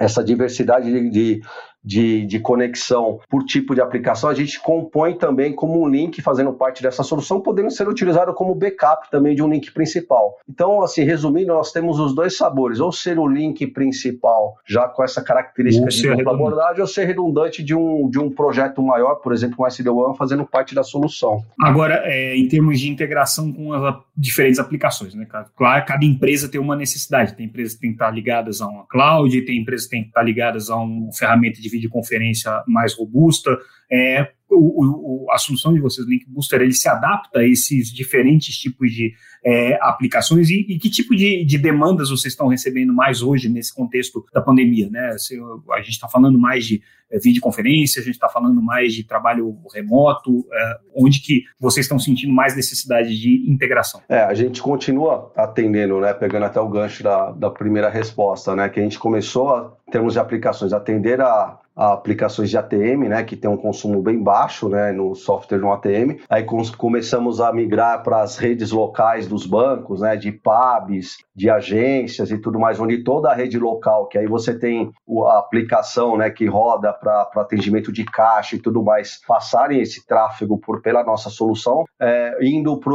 essa 0.00 0.24
diversidade 0.24 0.90
de, 0.90 1.10
de, 1.10 1.42
de, 1.84 2.24
de 2.26 2.38
conexão 2.38 3.20
por 3.28 3.44
tipo 3.44 3.74
de 3.74 3.80
aplicação, 3.80 4.30
a 4.30 4.34
gente 4.34 4.60
compõe 4.60 5.14
também 5.14 5.54
como 5.54 5.82
um 5.82 5.88
link 5.88 6.20
fazendo 6.22 6.52
parte 6.52 6.82
dessa 6.82 7.02
solução, 7.02 7.40
podendo 7.40 7.70
ser 7.70 7.88
utilizado 7.88 8.32
como 8.34 8.54
backup 8.54 9.10
também 9.10 9.34
de 9.34 9.42
um 9.42 9.48
link 9.48 9.72
principal. 9.72 10.38
Então, 10.48 10.82
assim, 10.82 11.02
resumindo, 11.02 11.48
nós 11.48 11.72
temos 11.72 11.98
os 11.98 12.14
dois 12.14 12.36
sabores, 12.36 12.80
ou 12.80 12.92
ser 12.92 13.18
o 13.18 13.26
link 13.26 13.66
principal, 13.68 14.56
já 14.66 14.88
com 14.88 15.02
essa 15.02 15.22
característica 15.22 15.88
de 15.88 16.16
dupla 16.16 16.32
abordagem, 16.32 16.80
ou 16.80 16.86
ser 16.86 17.04
redundante 17.04 17.62
de 17.62 17.74
um, 17.74 18.08
de 18.08 18.18
um 18.18 18.30
projeto 18.30 18.82
maior, 18.82 19.16
por 19.16 19.32
exemplo, 19.32 19.56
um 19.60 19.66
SD-WAN, 19.66 20.14
fazendo 20.14 20.44
parte 20.44 20.74
da 20.74 20.82
solução. 20.82 21.42
Agora, 21.60 22.02
é, 22.04 22.36
em 22.36 22.46
termos 22.48 22.80
de 22.80 22.90
integração 22.90 23.52
com 23.52 23.72
as 23.72 23.96
diferentes 24.16 24.58
aplicações, 24.58 25.14
né? 25.14 25.26
Claro, 25.56 25.84
cada 25.86 26.04
empresa 26.04 26.48
tem 26.48 26.60
uma 26.60 26.76
necessidade. 26.76 27.34
Tem 27.34 27.46
empresas 27.46 27.74
que 27.74 27.80
têm 27.80 27.90
que 27.90 27.96
estar 27.96 28.10
ligadas 28.10 28.60
a 28.60 28.66
uma 28.66 28.86
cloud, 28.86 29.40
tem 29.42 29.60
empresas 29.60 29.86
que 29.86 29.90
têm 29.92 30.02
que 30.02 30.08
estar 30.08 30.22
ligadas 30.22 30.70
a 30.70 30.76
uma 30.76 31.12
ferramenta 31.12 31.60
de 31.60 31.68
videoconferência 31.72 32.62
mais 32.66 32.94
robusta. 32.94 33.50
É, 33.90 34.30
o, 34.54 35.24
o, 35.24 35.30
a 35.30 35.38
solução 35.38 35.72
de 35.72 35.80
vocês, 35.80 36.06
Link 36.06 36.26
Booster, 36.28 36.60
ele 36.60 36.72
se 36.72 36.88
adapta 36.88 37.40
a 37.40 37.46
esses 37.46 37.92
diferentes 37.92 38.56
tipos 38.56 38.92
de 38.92 39.14
é, 39.44 39.78
aplicações 39.82 40.50
e, 40.50 40.66
e, 40.68 40.78
que 40.78 40.88
tipo 40.88 41.16
de, 41.16 41.44
de, 41.44 41.58
demandas 41.58 42.10
vocês 42.10 42.32
estão 42.32 42.48
recebendo 42.48 42.92
mais 42.92 43.22
hoje 43.22 43.48
nesse 43.48 43.74
contexto 43.74 44.24
da 44.32 44.40
pandemia, 44.40 44.88
né? 44.88 45.16
Se, 45.18 45.38
a 45.72 45.78
gente 45.78 45.92
está 45.92 46.08
falando 46.08 46.38
mais 46.38 46.64
de 46.64 46.82
é, 47.10 47.18
videoconferência, 47.18 48.00
a 48.00 48.04
gente 48.04 48.14
está 48.14 48.28
falando 48.28 48.62
mais 48.62 48.94
de 48.94 49.04
trabalho 49.04 49.56
remoto, 49.74 50.46
é, 50.52 50.78
onde 50.94 51.20
que 51.20 51.44
vocês 51.58 51.86
estão 51.86 51.98
sentindo 51.98 52.32
mais 52.32 52.54
necessidade 52.54 53.18
de 53.18 53.50
integração? 53.50 54.00
É, 54.08 54.20
a 54.20 54.34
gente 54.34 54.62
continua 54.62 55.32
atendendo, 55.36 56.00
né? 56.00 56.14
Pegando 56.14 56.44
até 56.44 56.60
o 56.60 56.68
gancho 56.68 57.02
da, 57.02 57.32
da 57.32 57.50
primeira 57.50 57.88
resposta, 57.88 58.54
né? 58.54 58.68
Que 58.68 58.78
a 58.78 58.82
gente 58.82 58.98
começou 58.98 59.54
a 59.54 59.76
termos 59.90 60.12
de 60.12 60.20
aplicações, 60.20 60.72
atender 60.72 61.20
a 61.20 61.58
aplicações 61.74 62.50
de 62.50 62.58
ATM, 62.58 63.08
né, 63.08 63.22
que 63.24 63.36
tem 63.36 63.50
um 63.50 63.56
consumo 63.56 64.02
bem 64.02 64.22
baixo, 64.22 64.68
né, 64.68 64.92
no 64.92 65.14
software 65.14 65.58
no 65.58 65.72
ATM. 65.72 66.20
Aí 66.28 66.44
começamos 66.76 67.40
a 67.40 67.52
migrar 67.52 68.02
para 68.02 68.22
as 68.22 68.36
redes 68.36 68.70
locais 68.70 69.26
dos 69.26 69.46
bancos, 69.46 70.00
né, 70.00 70.16
de 70.16 70.32
pubs, 70.32 71.16
de 71.34 71.48
agências 71.48 72.30
e 72.30 72.38
tudo 72.38 72.58
mais, 72.58 72.78
onde 72.78 73.02
toda 73.02 73.30
a 73.30 73.34
rede 73.34 73.58
local, 73.58 74.06
que 74.06 74.18
aí 74.18 74.26
você 74.26 74.58
tem 74.58 74.90
a 75.26 75.38
aplicação, 75.38 76.16
né, 76.16 76.30
que 76.30 76.46
roda 76.46 76.92
para 76.92 77.28
atendimento 77.36 77.92
de 77.92 78.04
caixa 78.04 78.56
e 78.56 78.58
tudo 78.58 78.82
mais, 78.82 79.20
passarem 79.26 79.80
esse 79.80 80.06
tráfego 80.06 80.58
por 80.58 80.82
pela 80.82 81.04
nossa 81.04 81.30
solução, 81.30 81.84
é, 82.00 82.36
indo 82.42 82.76
para 82.78 82.92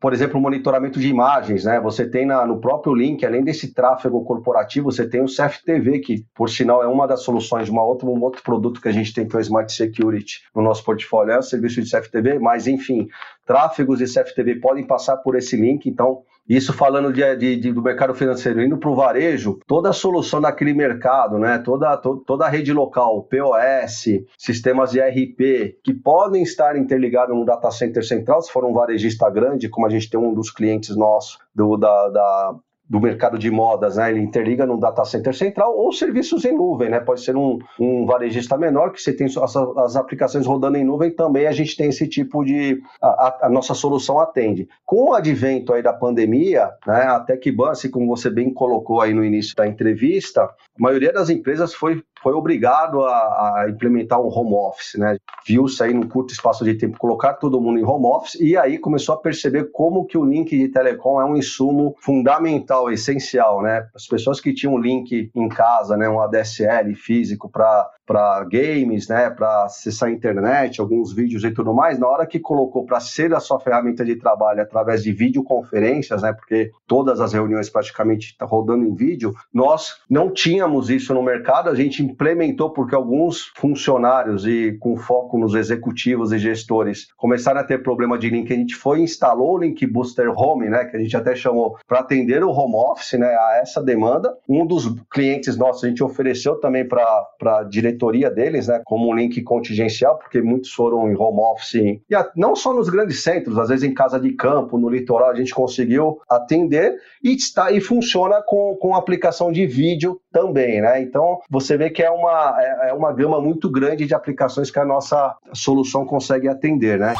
por 0.00 0.12
exemplo, 0.12 0.40
monitoramento 0.40 0.98
de 0.98 1.08
imagens, 1.08 1.64
né, 1.64 1.80
você 1.80 2.08
tem 2.08 2.24
na, 2.24 2.46
no 2.46 2.60
próprio 2.60 2.94
link, 2.94 3.24
além 3.26 3.42
desse 3.42 3.74
tráfego 3.74 4.24
corporativo, 4.24 4.90
você 4.90 5.06
tem 5.06 5.20
o 5.20 5.26
CFTV, 5.26 5.98
que 5.98 6.24
por 6.34 6.48
sinal 6.48 6.82
é 6.82 6.86
uma 6.86 7.06
das 7.06 7.22
soluções 7.22 7.66
de 7.66 7.72
uma 7.72 7.84
outra 7.84 8.08
um 8.14 8.22
outro 8.22 8.42
produto 8.42 8.80
que 8.80 8.88
a 8.88 8.92
gente 8.92 9.12
tem 9.12 9.26
que 9.26 9.34
é 9.34 9.38
o 9.38 9.42
Smart 9.42 9.72
Security 9.72 10.42
no 10.54 10.62
nosso 10.62 10.84
portfólio, 10.84 11.32
é 11.32 11.38
o 11.38 11.42
serviço 11.42 11.82
de 11.82 11.90
CFTV, 11.90 12.38
mas 12.38 12.66
enfim, 12.66 13.08
tráfegos 13.46 13.98
de 13.98 14.06
CFTV 14.06 14.56
podem 14.56 14.86
passar 14.86 15.16
por 15.18 15.36
esse 15.36 15.56
link, 15.56 15.86
então 15.88 16.22
isso 16.48 16.74
falando 16.74 17.10
de, 17.10 17.36
de, 17.36 17.56
de 17.56 17.72
do 17.72 17.82
mercado 17.82 18.14
financeiro, 18.14 18.62
indo 18.62 18.76
para 18.76 18.90
o 18.90 18.94
varejo, 18.94 19.58
toda 19.66 19.88
a 19.88 19.94
solução 19.94 20.40
daquele 20.40 20.74
mercado, 20.74 21.38
né? 21.38 21.58
toda, 21.58 21.96
to, 21.96 22.22
toda 22.26 22.44
a 22.44 22.48
rede 22.48 22.72
local, 22.72 23.22
POS, 23.22 24.22
sistemas 24.36 24.90
de 24.90 25.00
RP, 25.00 25.78
que 25.82 25.94
podem 25.94 26.42
estar 26.42 26.76
interligados 26.76 27.34
no 27.34 27.46
data 27.46 27.70
center 27.70 28.04
central, 28.04 28.42
se 28.42 28.52
for 28.52 28.64
um 28.64 28.74
varejista 28.74 29.28
grande, 29.30 29.70
como 29.70 29.86
a 29.86 29.90
gente 29.90 30.10
tem 30.10 30.20
um 30.20 30.34
dos 30.34 30.50
clientes 30.50 30.94
nossos 30.94 31.38
do, 31.54 31.78
da, 31.78 32.08
da 32.10 32.54
do 32.88 33.00
mercado 33.00 33.38
de 33.38 33.50
modas, 33.50 33.96
né? 33.96 34.10
Ele 34.10 34.20
interliga 34.20 34.66
no 34.66 34.78
data 34.78 35.04
center 35.04 35.34
central 35.34 35.76
ou 35.76 35.92
serviços 35.92 36.44
em 36.44 36.52
nuvem, 36.52 36.90
né? 36.90 37.00
Pode 37.00 37.22
ser 37.22 37.36
um, 37.36 37.58
um 37.80 38.04
varejista 38.04 38.58
menor 38.58 38.92
que 38.92 39.00
você 39.00 39.12
tem 39.12 39.26
as, 39.26 39.56
as, 39.56 39.96
aplicações 39.96 40.46
rodando 40.46 40.76
em 40.76 40.84
nuvem, 40.84 41.10
também 41.10 41.46
a 41.46 41.52
gente 41.52 41.76
tem 41.76 41.88
esse 41.88 42.06
tipo 42.06 42.44
de 42.44 42.82
a, 43.00 43.46
a, 43.46 43.48
nossa 43.48 43.74
solução 43.74 44.18
atende. 44.18 44.68
Com 44.84 45.10
o 45.10 45.14
advento 45.14 45.72
aí 45.72 45.82
da 45.82 45.92
pandemia, 45.92 46.70
né? 46.86 47.02
A 47.04 47.20
TechBan, 47.20 47.70
assim 47.70 47.90
como 47.90 48.06
você 48.06 48.28
bem 48.28 48.52
colocou 48.52 49.00
aí 49.00 49.14
no 49.14 49.24
início 49.24 49.54
da 49.56 49.66
entrevista, 49.66 50.42
a 50.42 50.50
maioria 50.78 51.12
das 51.12 51.30
empresas 51.30 51.74
foi 51.74 52.02
foi 52.24 52.32
obrigado 52.32 53.04
a, 53.04 53.12
a, 53.12 53.66
implementar 53.68 54.18
um 54.18 54.28
home 54.28 54.54
office, 54.54 54.94
né? 54.94 55.18
Viu-se 55.46 55.82
aí 55.82 55.92
num 55.92 56.08
curto 56.08 56.32
espaço 56.32 56.64
de 56.64 56.74
tempo 56.74 56.96
colocar 56.98 57.34
todo 57.34 57.60
mundo 57.60 57.78
em 57.78 57.84
home 57.84 58.06
office 58.06 58.40
e 58.40 58.56
aí 58.56 58.78
começou 58.78 59.14
a 59.14 59.20
perceber 59.20 59.70
como 59.70 60.06
que 60.06 60.16
o 60.16 60.24
link 60.24 60.56
de 60.56 60.68
telecom 60.68 61.20
é 61.20 61.24
um 61.26 61.36
insumo 61.36 61.94
fundamental, 62.00 62.90
essencial, 62.90 63.60
né? 63.60 63.86
As 63.94 64.06
pessoas 64.06 64.40
que 64.40 64.54
tinham 64.54 64.72
um 64.72 64.78
link 64.78 65.30
em 65.34 65.48
casa, 65.50 65.98
né, 65.98 66.08
um 66.08 66.18
ADSL 66.18 66.94
físico 66.94 67.50
para 67.50 67.90
para 68.06 68.44
games, 68.44 69.08
né, 69.08 69.30
para 69.30 69.64
acessar 69.64 70.08
a 70.08 70.12
internet, 70.12 70.80
alguns 70.80 71.12
vídeos 71.12 71.44
e 71.44 71.50
tudo 71.50 71.72
mais, 71.74 71.98
na 71.98 72.08
hora 72.08 72.26
que 72.26 72.38
colocou 72.38 72.84
para 72.84 73.00
ser 73.00 73.34
a 73.34 73.40
sua 73.40 73.60
ferramenta 73.60 74.04
de 74.04 74.16
trabalho 74.16 74.62
através 74.62 75.02
de 75.02 75.12
videoconferências, 75.12 76.22
né, 76.22 76.32
porque 76.32 76.70
todas 76.86 77.20
as 77.20 77.32
reuniões 77.32 77.70
praticamente 77.70 78.28
estão 78.28 78.46
tá 78.46 78.50
rodando 78.50 78.84
em 78.84 78.94
vídeo, 78.94 79.32
nós 79.52 79.96
não 80.08 80.30
tínhamos 80.30 80.90
isso 80.90 81.14
no 81.14 81.22
mercado, 81.22 81.70
a 81.70 81.74
gente 81.74 82.02
implementou 82.02 82.70
porque 82.70 82.94
alguns 82.94 83.52
funcionários 83.56 84.46
e 84.46 84.76
com 84.80 84.96
foco 84.96 85.38
nos 85.38 85.54
executivos 85.54 86.32
e 86.32 86.38
gestores 86.38 87.08
começaram 87.16 87.60
a 87.60 87.64
ter 87.64 87.82
problema 87.82 88.18
de 88.18 88.28
link, 88.30 88.52
a 88.52 88.56
gente 88.56 88.74
foi 88.74 89.00
e 89.00 89.02
instalou 89.02 89.54
o 89.54 89.58
Link 89.58 89.86
Booster 89.86 90.30
Home, 90.30 90.68
né, 90.68 90.84
que 90.84 90.96
a 90.96 91.00
gente 91.00 91.16
até 91.16 91.34
chamou 91.34 91.76
para 91.86 92.00
atender 92.00 92.42
o 92.42 92.50
home 92.50 92.74
office, 92.74 93.18
né, 93.18 93.26
a 93.26 93.60
essa 93.62 93.82
demanda. 93.82 94.36
Um 94.48 94.66
dos 94.66 94.94
clientes 95.10 95.56
nossos 95.56 95.84
a 95.84 95.88
gente 95.88 96.02
ofereceu 96.02 96.56
também 96.60 96.86
para 96.86 97.26
a 97.44 97.64
diretoria 97.94 98.30
deles, 98.30 98.68
né, 98.68 98.82
como 98.84 99.10
um 99.10 99.14
link 99.14 99.40
contingencial, 99.42 100.18
porque 100.18 100.42
muitos 100.42 100.72
foram 100.72 101.10
em 101.10 101.16
home 101.16 101.40
office, 101.40 101.74
e 101.74 102.02
não 102.36 102.54
só 102.54 102.72
nos 102.74 102.88
grandes 102.88 103.22
centros, 103.22 103.58
às 103.58 103.68
vezes 103.68 103.84
em 103.84 103.94
casa 103.94 104.18
de 104.18 104.32
campo, 104.32 104.78
no 104.78 104.88
litoral, 104.88 105.30
a 105.30 105.34
gente 105.34 105.54
conseguiu 105.54 106.18
atender 106.28 106.96
e 107.22 107.34
está 107.34 107.70
e 107.70 107.80
funciona 107.80 108.42
com, 108.42 108.76
com 108.80 108.94
aplicação 108.94 109.52
de 109.52 109.66
vídeo 109.66 110.20
também, 110.32 110.80
né? 110.80 111.00
Então 111.00 111.40
você 111.48 111.76
vê 111.76 111.90
que 111.90 112.02
é 112.02 112.10
uma, 112.10 112.56
é, 112.60 112.90
é 112.90 112.92
uma 112.92 113.12
gama 113.12 113.40
muito 113.40 113.70
grande 113.70 114.06
de 114.06 114.14
aplicações 114.14 114.70
que 114.70 114.78
a 114.78 114.84
nossa 114.84 115.34
solução 115.52 116.04
consegue 116.04 116.48
atender, 116.48 116.98
né? 116.98 117.14